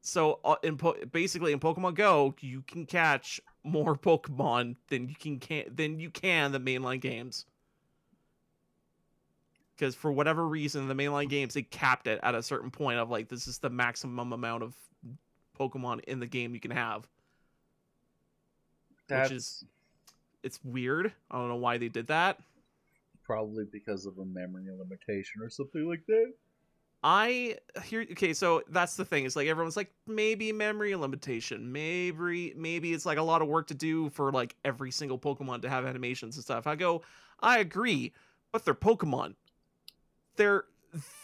[0.00, 5.14] So uh, in po- basically in Pokemon Go, you can catch more Pokemon than you
[5.14, 7.46] can, can than you can the mainline games.
[9.80, 13.08] Because for whatever reason, the mainline games they capped it at a certain point of
[13.08, 14.74] like this is the maximum amount of
[15.58, 17.08] Pokemon in the game you can have.
[19.08, 19.64] That's Which is-
[20.42, 21.14] It's weird.
[21.30, 22.38] I don't know why they did that.
[23.24, 26.34] probably because of a memory limitation or something like that.
[27.02, 29.24] I here okay, so that's the thing.
[29.24, 33.68] It's like everyone's like maybe memory limitation, maybe maybe it's like a lot of work
[33.68, 36.66] to do for like every single Pokemon to have animations and stuff.
[36.66, 37.00] I go,
[37.40, 38.12] I agree,
[38.52, 39.36] but they're Pokemon.
[40.40, 40.64] They're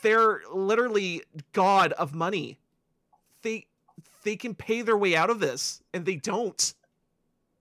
[0.03, 1.23] they're literally
[1.55, 2.59] god of money.
[3.41, 3.65] They
[4.25, 6.75] they can pay their way out of this, and they don't.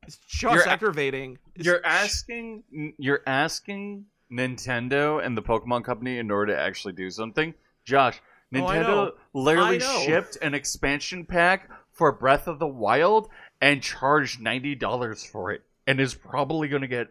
[0.05, 1.37] It's just You're aggravating.
[1.55, 2.63] It's You're asking
[2.97, 7.53] you're asking Nintendo and the Pokemon Company in order to actually do something.
[7.85, 8.19] Josh,
[8.53, 9.11] Oh, Nintendo know.
[9.31, 13.29] literally shipped an expansion pack for Breath of the Wild
[13.61, 17.07] and charged ninety dollars for it, and is probably going to get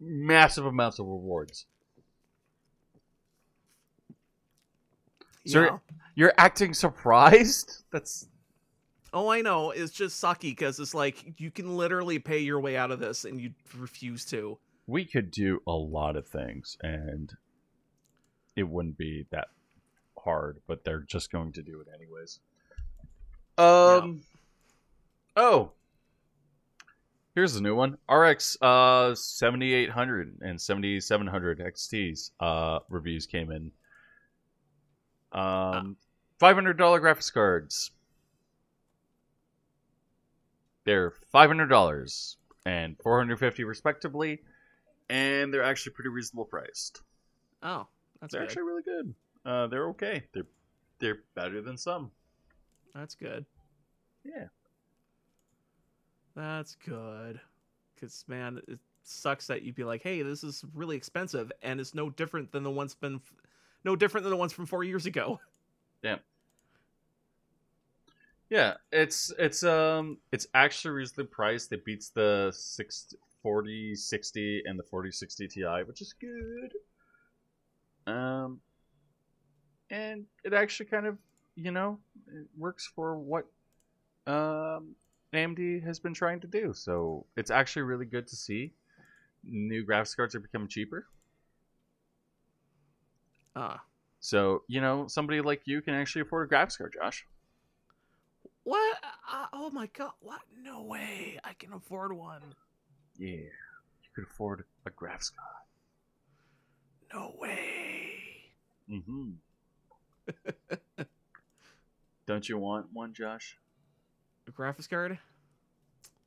[0.00, 1.66] massive amounts of rewards.
[5.46, 5.78] Sir- yeah.
[6.14, 7.84] You're acting surprised?
[7.92, 8.28] That's
[9.14, 9.72] Oh, I know.
[9.72, 13.24] It's just sucky because it's like you can literally pay your way out of this,
[13.26, 14.58] and you refuse to.
[14.86, 17.32] we could do a lot of things and
[18.56, 19.48] it wouldn't be that
[20.18, 22.40] hard but they're just going to do it anyways
[23.58, 24.20] um
[25.36, 25.70] oh
[27.34, 33.70] here's a new one rx uh 7800 and 7700 xts uh reviews came in
[35.32, 35.96] um
[36.40, 37.90] $500 graphics cards
[40.84, 44.40] they're $500 and 450 respectively
[45.08, 47.02] and they're actually pretty reasonable priced.
[47.62, 47.86] Oh,
[48.20, 48.48] that's they're good.
[48.48, 49.14] actually really good.
[49.44, 50.24] Uh, they're okay.
[50.32, 50.46] They're
[50.98, 52.10] they're better than some.
[52.94, 53.44] That's good.
[54.24, 54.46] Yeah.
[56.34, 57.40] That's good.
[57.94, 61.94] Because man, it sucks that you'd be like, "Hey, this is really expensive," and it's
[61.94, 63.20] no different than the ones been,
[63.84, 65.40] no different than the ones from four years ago.
[66.02, 66.18] Yeah,
[68.50, 71.72] Yeah, it's it's um it's actually reasonably priced.
[71.72, 76.74] It beats the 6 40 60 and the 4060 Ti, which is good.
[78.06, 78.60] Um
[79.90, 81.18] and it actually kind of,
[81.54, 83.46] you know, it works for what
[84.26, 84.94] um
[85.32, 86.72] AMD has been trying to do.
[86.74, 88.72] So, it's actually really good to see
[89.44, 91.06] new graphics cards are becoming cheaper.
[93.54, 93.82] Ah,
[94.20, 97.26] So, you know, somebody like you can actually afford a graphics card, Josh.
[98.64, 98.96] what?
[99.30, 100.12] Uh, oh my god!
[100.20, 100.40] What?
[100.62, 101.38] No way!
[101.44, 102.42] I can afford one.
[103.18, 103.28] Yeah.
[103.36, 105.62] You could afford a graphics card.
[107.12, 108.14] No way!
[108.90, 109.30] Mm-hmm.
[112.26, 113.58] Don't you want one, Josh?
[114.48, 115.18] A graphics card?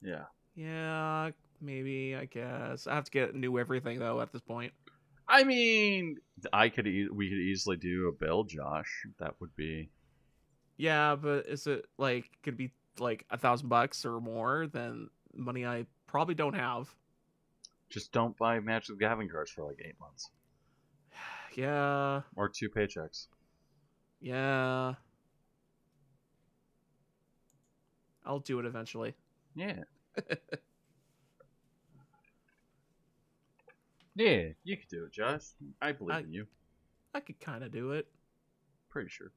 [0.02, 0.26] Yeah.
[0.56, 2.16] Yeah, maybe.
[2.16, 4.74] I guess I have to get new everything though at this point.
[5.28, 6.18] I mean,
[6.54, 9.06] I could e- we could easily do a bill, Josh.
[9.20, 9.90] That would be
[10.78, 15.66] Yeah, but is it like could be like a thousand bucks or more than money
[15.66, 16.94] I probably don't have?
[17.90, 20.30] just don't buy Magic the Gathering cards for like eight months
[21.56, 23.28] Yeah, or two paychecks.
[24.20, 24.96] yeah.
[28.26, 29.14] I'll do it eventually.
[29.56, 29.84] Yeah.
[34.16, 35.44] yeah, you could do it, Josh.
[35.82, 36.48] I believe I- in you.
[37.14, 38.08] I could kind of do it.
[38.90, 39.32] Pretty sure.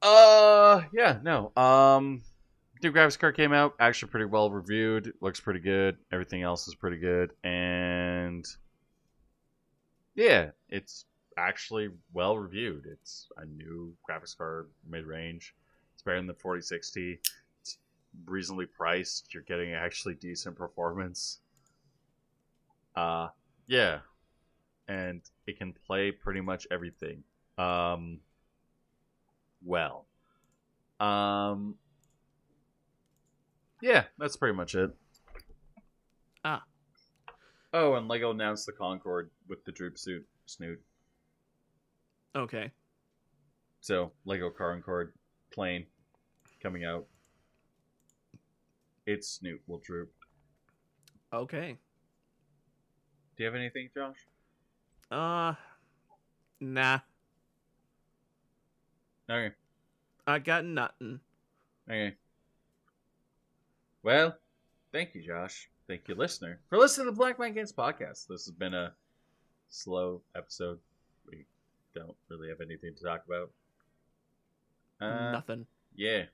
[0.00, 1.52] Uh, yeah, no.
[1.56, 2.22] Um,
[2.82, 3.74] new graphics card came out.
[3.80, 5.12] Actually, pretty well reviewed.
[5.20, 5.98] Looks pretty good.
[6.12, 8.46] Everything else is pretty good, and
[10.14, 11.06] yeah, it's
[11.36, 12.86] actually well reviewed.
[12.86, 15.54] It's a new graphics card, mid range.
[15.94, 17.18] It's better than the 4060.
[17.60, 17.78] It's
[18.26, 19.34] reasonably priced.
[19.34, 21.40] You're getting actually decent performance.
[22.98, 23.28] Uh,
[23.68, 24.00] yeah,
[24.88, 27.22] and it can play pretty much everything.
[27.56, 28.18] Um,
[29.64, 30.06] well,
[30.98, 31.76] um,
[33.80, 34.90] yeah, that's pretty much it.
[36.44, 36.64] Ah.
[37.72, 40.80] Oh, and Lego announced the Concorde with the droop suit snoot.
[42.34, 42.72] Okay.
[43.80, 45.12] So Lego Concorde
[45.52, 45.86] plane
[46.60, 47.06] coming out.
[49.06, 50.10] Its snoot will droop.
[51.32, 51.78] Okay.
[53.38, 54.16] Do you have anything, Josh?
[55.12, 55.54] Uh,
[56.60, 56.98] nah.
[59.30, 59.54] Okay.
[60.26, 61.20] I got nothing.
[61.88, 62.16] Okay.
[64.02, 64.36] Well,
[64.92, 65.70] thank you, Josh.
[65.86, 68.26] Thank you, listener, for listening to the Black Mind Games podcast.
[68.26, 68.92] This has been a
[69.70, 70.80] slow episode.
[71.30, 71.44] We
[71.94, 73.50] don't really have anything to talk about.
[75.00, 75.64] Uh, nothing.
[75.94, 76.24] yeah.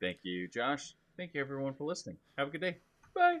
[0.00, 0.94] Thank you, Josh.
[1.18, 2.16] Thank you, everyone, for listening.
[2.38, 2.78] Have a good day.
[3.14, 3.40] Bye.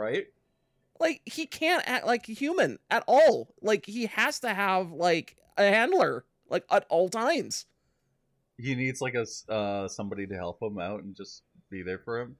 [0.00, 0.26] right.
[0.98, 3.54] Like he can't act like a human at all.
[3.62, 7.66] Like he has to have like a handler like at all times.
[8.58, 12.20] He needs like a uh, somebody to help him out and just be there for
[12.20, 12.36] him.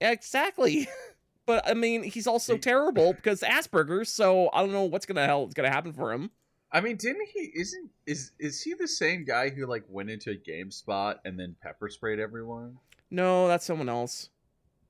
[0.00, 0.88] Exactly.
[1.46, 5.46] But I mean, he's also terrible because Asperger's, so I don't know what's gonna hell
[5.46, 6.30] is gonna happen for him.
[6.72, 7.50] I mean, didn't he?
[7.54, 11.38] Isn't is is he the same guy who like went into a game spot and
[11.38, 12.78] then pepper sprayed everyone?
[13.10, 14.30] No, that's someone else.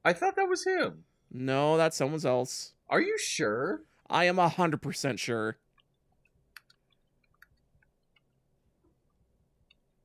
[0.04, 1.04] I thought that was him.
[1.32, 2.74] No, that's someone else.
[2.88, 3.82] Are you sure?
[4.08, 5.56] I am a hundred percent sure.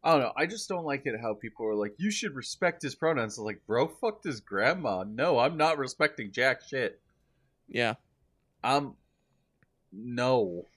[0.06, 0.34] I don't know.
[0.38, 3.40] I just don't like it how people are like, "You should respect his pronouns." It's
[3.40, 5.04] like, bro, fucked his grandma.
[5.04, 7.02] No, I'm not respecting jack shit.
[7.68, 7.96] Yeah.
[8.64, 8.96] Um,
[9.92, 10.68] no.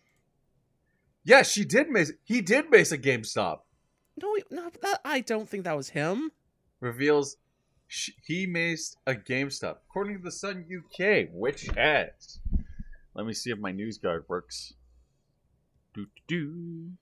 [1.24, 2.12] Yeah, she did miss.
[2.24, 3.58] He did miss a GameStop.
[4.20, 6.32] No, no, that I don't think that was him.
[6.80, 7.36] Reveals
[7.86, 12.40] sh- he maced a GameStop, according to the Sun UK, which has.
[13.14, 14.72] Let me see if my news guard works.
[15.92, 16.92] Do do.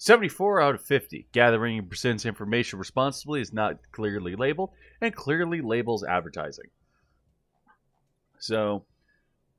[0.00, 1.26] 74 out of 50.
[1.30, 4.70] Gathering and presents information responsibly is not clearly labeled
[5.02, 6.64] and clearly labels advertising.
[8.38, 8.86] So,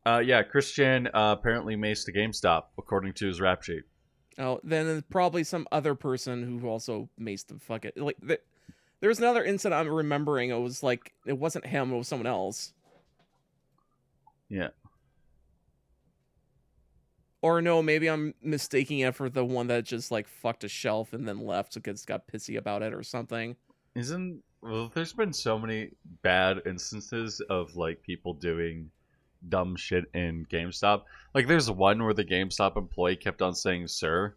[0.03, 3.83] uh, yeah, Christian uh, apparently maced a GameStop, according to his rap sheet.
[4.39, 7.95] Oh, then probably some other person who also maced the fuck it.
[7.95, 8.41] Like th-
[9.03, 10.49] was another incident I'm remembering.
[10.49, 11.93] It was like it wasn't him.
[11.93, 12.73] It was someone else.
[14.49, 14.69] Yeah.
[17.41, 21.13] Or no, maybe I'm mistaking it for the one that just like fucked a shelf
[21.13, 23.55] and then left because got pissy about it or something.
[23.95, 24.91] Isn't well?
[24.93, 25.89] There's been so many
[26.21, 28.91] bad instances of like people doing
[29.49, 31.03] dumb shit in GameStop.
[31.33, 34.35] Like there's one where the GameStop employee kept on saying "sir,"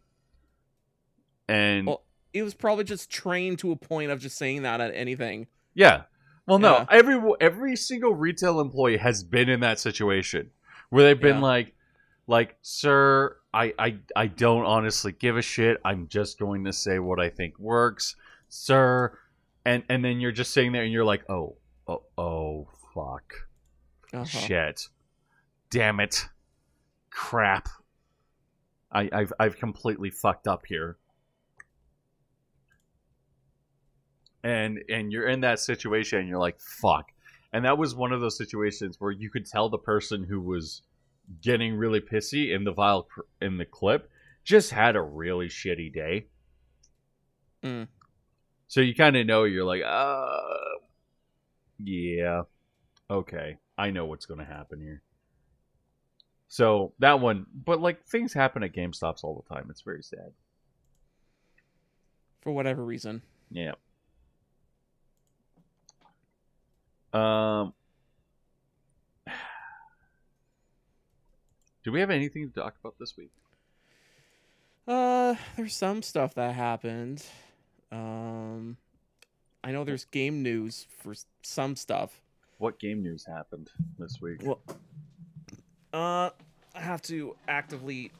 [1.48, 2.02] and Well-
[2.32, 5.46] It was probably just trained to a point of just saying that at anything.
[5.74, 6.04] yeah.
[6.46, 6.86] Well, no, Yeah.
[6.90, 10.50] every every single retail employee has been in that situation
[10.90, 11.42] where they've been Yeah.
[11.42, 11.74] like,
[12.26, 15.78] like, "Sir, I, I I don't honestly give a shit.
[15.84, 18.16] I'm just going to say what I think works,
[18.48, 19.18] sir."
[19.64, 21.56] And and then you're just sitting there and you're like, "Oh,
[21.88, 23.34] oh, oh, fuck."
[24.12, 24.24] Uh-huh.
[24.24, 24.88] Shit.
[25.70, 26.26] Damn it.
[27.10, 27.68] Crap.
[28.92, 30.96] I, I've I've completely fucked up here.
[34.44, 37.10] And and you're in that situation and you're like, fuck.
[37.52, 40.82] And that was one of those situations where you could tell the person who was
[41.40, 44.10] getting really pissy in the vile cr- in the clip
[44.44, 46.26] just had a really shitty day.
[47.62, 47.88] Mm.
[48.68, 50.40] So you kind of know you're like, uh
[51.78, 52.42] yeah.
[53.10, 53.58] Okay.
[53.76, 55.02] I know what's going to happen here.
[56.48, 59.66] So that one, but like things happen at GameStops all the time.
[59.70, 60.32] It's very sad.
[62.42, 63.22] For whatever reason.
[63.50, 63.72] Yeah.
[67.12, 67.72] Um.
[71.84, 73.30] Do we have anything to talk about this week?
[74.88, 77.24] Uh, there's some stuff that happened.
[77.92, 78.76] Um,
[79.62, 82.20] I know there's game news for some stuff.
[82.58, 84.40] What game news happened this week?
[84.42, 84.60] Well,
[85.92, 86.30] uh,
[86.74, 88.12] I have to actively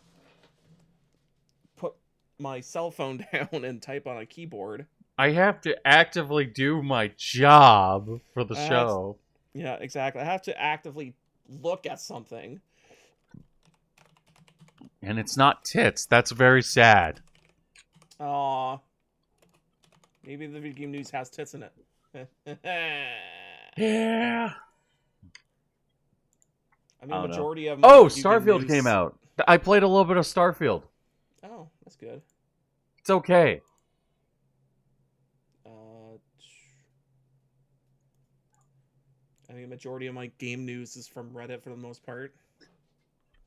[1.77, 1.95] put
[2.39, 4.87] my cell phone down and type on a keyboard.
[5.17, 9.17] I have to actively do my job for the Uh, show.
[9.55, 10.21] Yeah, exactly.
[10.21, 11.15] I have to actively
[11.49, 12.61] look at something.
[15.07, 16.07] And it's not tits.
[16.07, 17.21] That's very sad.
[18.21, 18.79] Aw.
[20.27, 22.29] Maybe the video game news has tits in it.
[23.77, 24.53] Yeah.
[27.03, 27.27] I mean, I don't know.
[27.29, 29.19] majority of my Oh, Starfield news- came out.
[29.49, 30.85] I played a little bit of Starfield.
[31.43, 32.23] Oh, that's good.
[33.01, 33.61] It's okay.
[35.67, 36.15] Uh,
[39.51, 42.33] I think a majority of my game news is from Reddit for the most part.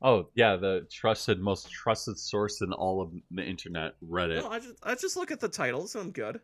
[0.00, 4.42] Oh yeah, the trusted, most trusted source in all of the internet, Reddit.
[4.42, 6.40] No, I just I just look at the titles and I'm good.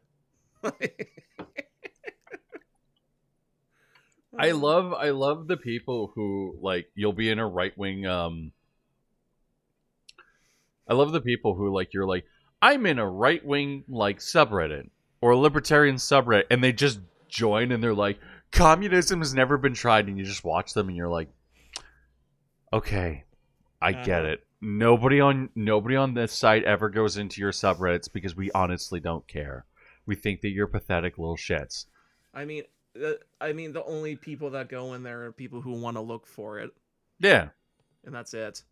[4.37, 8.05] I love, I love the people who like you'll be in a right wing.
[8.07, 8.51] Um,
[10.89, 12.25] I love the people who like you're like
[12.61, 14.89] I'm in a right wing like subreddit
[15.21, 16.99] or a libertarian subreddit, and they just
[17.29, 18.19] join and they're like,
[18.51, 21.29] communism has never been tried, and you just watch them and you're like,
[22.73, 23.25] okay,
[23.81, 24.29] I get Uh-huh.
[24.33, 24.47] it.
[24.61, 29.27] Nobody on nobody on this site ever goes into your subreddits because we honestly don't
[29.29, 29.67] care.
[30.07, 31.87] We think that you're pathetic little shits.
[32.33, 32.65] I mean,
[33.03, 36.01] uh, I mean, the only people that go in there are people who want to
[36.01, 36.71] look for it,
[37.19, 37.49] Yeah,
[38.05, 38.63] and that's it.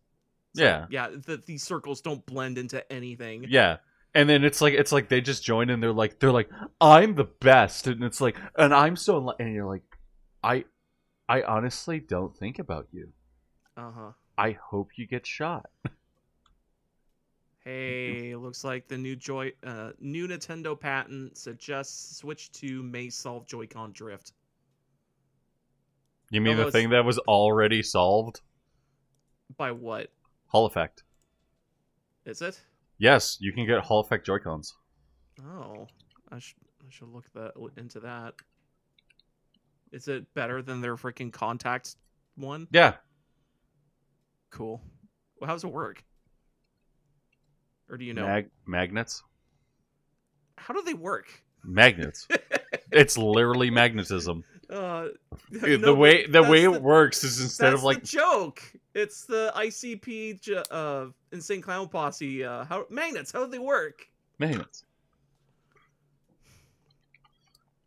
[0.53, 0.87] yeah.
[0.89, 3.45] Yeah, the, these circles don't blend into anything.
[3.47, 3.77] Yeah.
[4.15, 6.49] And then it's like it's like they just join and they're like they're like
[6.79, 9.81] I'm the best and it's like and I'm so li-" and you're like
[10.43, 10.65] I
[11.27, 13.09] I honestly don't think about you.
[13.75, 14.11] Uh huh.
[14.37, 15.69] I hope you get shot.
[17.63, 23.45] Hey, looks like the new Joy, uh, new Nintendo patent suggests Switch 2 may solve
[23.47, 24.33] Joy-Con drift.
[26.29, 28.41] You mean Although the thing that was already solved?
[29.55, 30.09] By what?
[30.47, 31.03] Hall effect.
[32.25, 32.59] Is it?
[32.97, 34.75] Yes, you can get Hall effect Joy-Cons.
[35.41, 35.87] Oh,
[36.31, 38.33] I should I should look that into that.
[39.91, 41.95] Is it better than their freaking contact
[42.35, 42.67] one?
[42.71, 42.95] Yeah.
[44.53, 44.81] Cool.
[45.39, 46.03] Well, how does it work?
[47.89, 48.25] Or do you know?
[48.27, 49.23] Mag- magnets.
[50.57, 51.27] how do they work?
[51.65, 52.27] Magnets.
[52.91, 54.43] it's literally magnetism.
[54.69, 55.07] Uh,
[55.51, 58.61] the way the that's way the- it works is instead That's of like the joke.
[58.93, 62.43] It's the ICP j- uh, Insane Clown Posse.
[62.43, 63.31] Uh, how magnets?
[63.31, 64.05] How do they work?
[64.39, 64.83] magnets.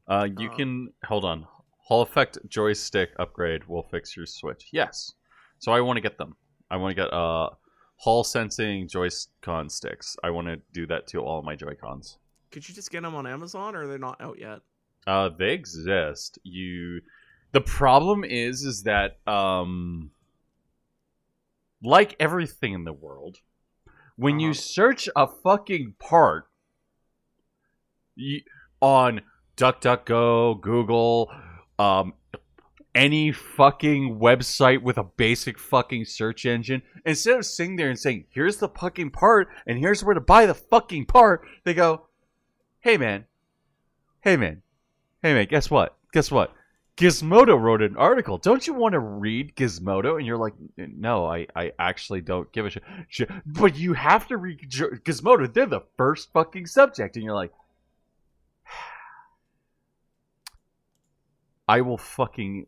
[0.09, 0.57] Uh, you Uh.
[0.57, 1.47] can hold on.
[1.79, 4.69] Hall effect joystick upgrade will fix your Switch.
[4.73, 5.13] Yes.
[5.59, 6.37] So I want to get them.
[6.71, 7.51] I want to get uh
[7.99, 10.17] Hall sensing Joy-Con sticks.
[10.23, 12.19] I want to do that to all my Joy-Cons.
[12.51, 14.59] Could you just get them on Amazon, or they're not out yet?
[15.07, 16.39] Uh, they exist.
[16.43, 17.01] You.
[17.53, 20.11] The problem is, is that um,
[21.83, 23.39] like everything in the world,
[24.17, 24.61] when you Uh-huh.
[24.61, 26.49] search a fucking part
[28.15, 28.43] you,
[28.81, 29.23] on
[29.57, 31.31] DuckDuckGo, Google,
[31.79, 32.13] um,
[32.97, 38.25] any fucking website with a basic fucking search engine, instead of sitting there and saying,
[38.31, 42.07] "Here's the fucking part, and here's where to buy the fucking part," they go,
[42.81, 43.27] "Hey man,
[44.23, 44.63] hey man,
[45.23, 45.97] hey man, guess what?
[46.13, 46.55] Guess what?
[46.97, 48.39] Gizmodo wrote an article.
[48.39, 50.17] Don't you want to read Gizmodo?
[50.17, 52.71] And you're like, no, I, I actually don't give a
[53.09, 53.29] shit.
[53.45, 55.53] But you have to read Gi- Gizmodo.
[55.53, 57.17] They're the first fucking subject.
[57.17, 57.53] And you're like,
[61.69, 62.67] I will fucking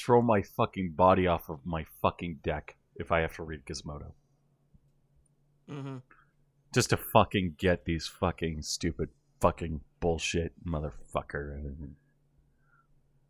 [0.00, 4.12] throw my fucking body off of my fucking deck if I have to read Gizmodo.
[5.70, 5.98] Mm-hmm.
[6.74, 11.74] Just to fucking get these fucking stupid fucking bullshit motherfucker.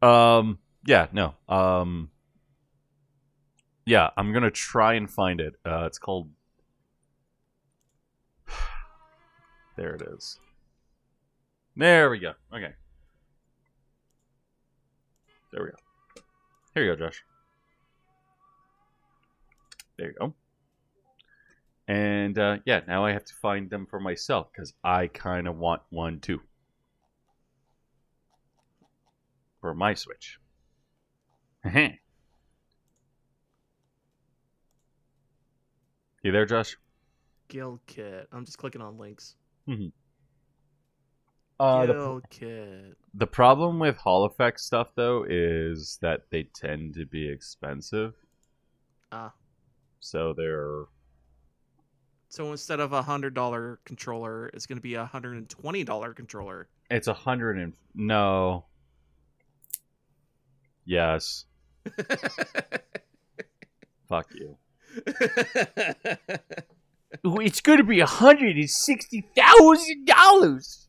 [0.02, 1.34] Um yeah, no.
[1.48, 2.10] Um
[3.84, 5.54] Yeah, I'm to try and find it.
[5.64, 6.30] Uh it's called
[9.76, 10.38] There it is.
[11.76, 12.32] There we go.
[12.52, 12.74] Okay.
[15.52, 15.76] There we go.
[16.74, 17.24] Here you go, Josh.
[19.98, 20.34] There you go.
[21.88, 25.58] And uh, yeah, now I have to find them for myself because I kind of
[25.58, 26.40] want one too.
[29.60, 30.38] For my Switch.
[31.64, 31.90] you
[36.22, 36.76] there, Josh?
[37.50, 38.26] GuliKit.
[38.32, 39.34] I'm just clicking on links.
[41.60, 42.96] Uh, the, Kit.
[43.12, 48.14] the problem with Hall Effect stuff, though, is that they tend to be expensive.
[49.12, 49.34] Ah.
[50.00, 50.84] So they're.
[52.30, 55.84] So instead of a hundred dollar controller, it's going to be a hundred and twenty
[55.84, 56.66] dollar controller.
[56.90, 57.74] It's a hundred and.
[57.94, 58.64] No.
[60.86, 61.44] Yes.
[64.08, 64.56] Fuck you.
[67.24, 70.86] It's going to be a $160,000.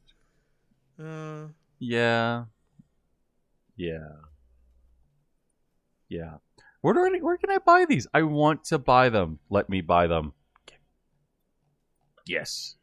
[1.00, 1.48] Uh,
[1.80, 2.46] Yeah.
[3.76, 4.10] Yeah.
[6.10, 6.36] Yeah.
[6.82, 8.08] Where do I, where can I buy these?
[8.14, 9.40] I want to buy them.
[9.50, 10.34] Let me buy them.
[12.26, 12.76] Yes.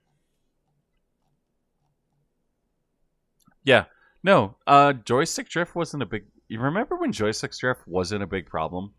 [3.64, 3.84] Yeah.
[4.22, 8.46] No, uh joystick drift wasn't a big You remember when joystick drift wasn't a big
[8.46, 8.94] problem?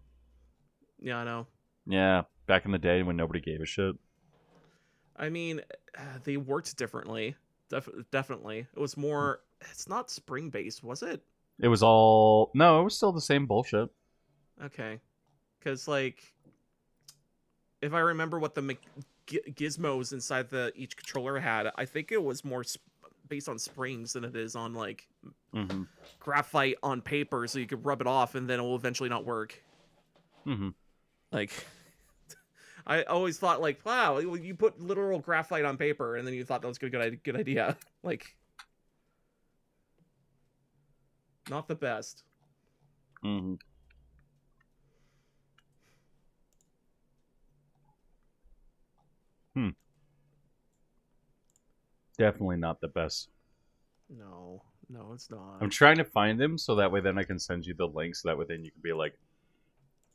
[1.01, 1.47] yeah, I know.
[1.85, 3.95] Yeah, back in the day when nobody gave a shit.
[5.15, 5.61] I mean,
[5.97, 7.35] uh, they worked differently.
[7.69, 9.41] Def- definitely, it was more.
[9.71, 11.21] It's not spring based, was it?
[11.59, 13.89] It was all No, it was still the same bullshit.
[14.63, 14.99] Okay,
[15.59, 16.33] because like,
[17.81, 18.77] if I remember what the me-
[19.27, 22.81] gi- gizmos inside the each controller had, I think it was more sp-
[23.27, 25.07] based on springs than it is on like
[25.53, 25.87] Mhm.
[26.19, 29.25] graphite on paper, so you could rub it off and then it will eventually not
[29.25, 29.61] work.
[30.45, 30.73] Mhm.
[31.31, 31.51] Like,
[32.85, 36.61] I always thought like, wow, you put literal graphite on paper, and then you thought
[36.61, 37.77] that was a good good, good idea.
[38.01, 38.37] Like,
[41.49, 42.23] not the best.
[43.25, 43.55] Mm-hmm.
[49.53, 49.69] Hmm.
[52.17, 53.27] Definitely not the best.
[54.09, 55.57] No, no, it's not.
[55.59, 58.15] I'm trying to find them so that way then I can send you the link
[58.15, 59.13] so that way then you can be like,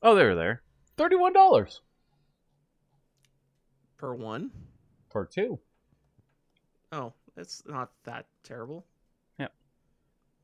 [0.02, 0.62] oh, they're there.
[0.96, 1.82] Thirty-one dollars
[3.96, 4.50] per one.
[5.10, 5.58] Per two.
[6.92, 8.84] Oh, it's not that terrible.
[9.38, 9.48] Yeah.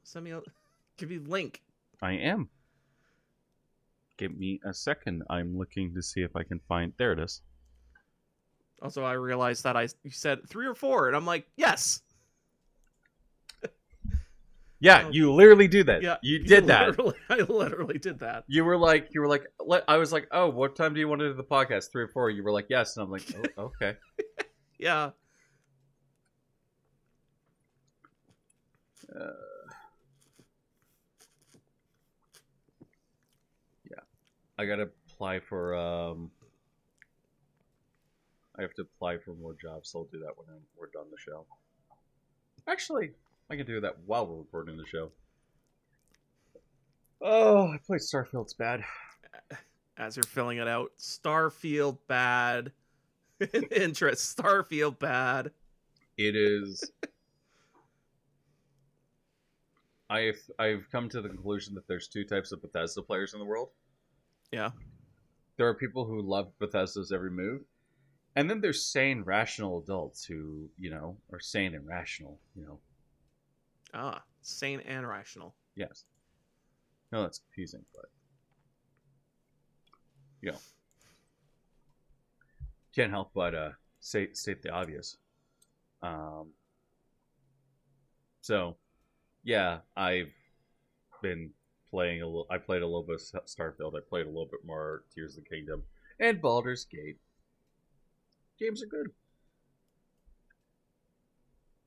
[0.02, 0.40] Send me a
[0.96, 1.62] give me link.
[2.02, 2.48] I am.
[4.16, 5.22] Give me a second.
[5.30, 6.92] I'm looking to see if I can find.
[6.98, 7.42] There it is.
[8.82, 12.02] Also, I realized that I you said three or four, and I'm like, yes.
[14.82, 15.10] Yeah, Oh.
[15.10, 16.02] you literally do that.
[16.02, 16.98] Yeah, you did that.
[17.28, 18.44] I literally did that.
[18.48, 19.46] You were like, you were like,
[19.86, 21.92] I was like, oh, what time do you want to do the podcast?
[21.92, 22.30] Three or four?
[22.30, 23.22] You were like, yes, and I'm like,
[23.58, 23.96] oh, okay.
[24.78, 25.10] Yeah.
[29.14, 29.30] Uh,
[33.90, 34.00] yeah,
[34.58, 35.74] I gotta apply for.
[35.74, 36.30] um
[38.58, 41.06] I have to apply for more jobs, so I'll do that when I'm, we're done
[41.10, 41.46] the show.
[42.68, 43.12] Actually,
[43.50, 45.10] I can do that while we're recording the show.
[47.20, 48.84] Oh, I played Starfield's bad.
[49.98, 52.72] As you're filling it out, Starfield bad.
[53.72, 54.38] Interest.
[54.38, 55.50] Starfield bad.
[56.16, 56.90] It is.
[60.10, 63.46] I've I've come to the conclusion that there's two types of Bethesda players in the
[63.46, 63.68] world.
[64.52, 64.70] Yeah.
[65.56, 67.62] There are people who love Bethesda's every move,
[68.34, 72.40] and then there's sane, rational adults who you know are sane and rational.
[72.56, 72.80] You know,
[73.94, 75.54] Ah, sane and rational.
[75.76, 76.04] yes.
[77.12, 78.04] No, that's confusing, but
[80.40, 80.58] you know,
[82.94, 85.16] can't help but uh, say state the obvious.
[86.02, 86.50] Um,
[88.40, 88.76] so,
[89.42, 90.30] yeah, I've
[91.20, 91.50] been
[91.90, 92.46] playing a little.
[92.50, 93.96] I played a little bit of Starfield.
[93.96, 95.82] I played a little bit more Tears of the Kingdom
[96.20, 97.18] and Baldur's Gate.
[98.58, 99.08] Games are good,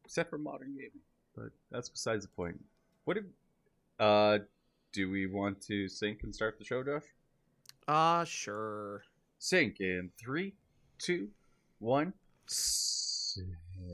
[0.03, 1.01] except for modern gaming.
[1.35, 2.59] But that's besides the point.
[3.05, 3.25] What did?
[3.99, 4.39] Uh,
[4.91, 7.03] do we want to sync and start the show, Josh?
[7.87, 9.03] Ah, sure.
[9.39, 10.53] Sync in three,
[10.99, 11.29] two,
[11.79, 12.13] one.
[12.45, 13.47] Sync.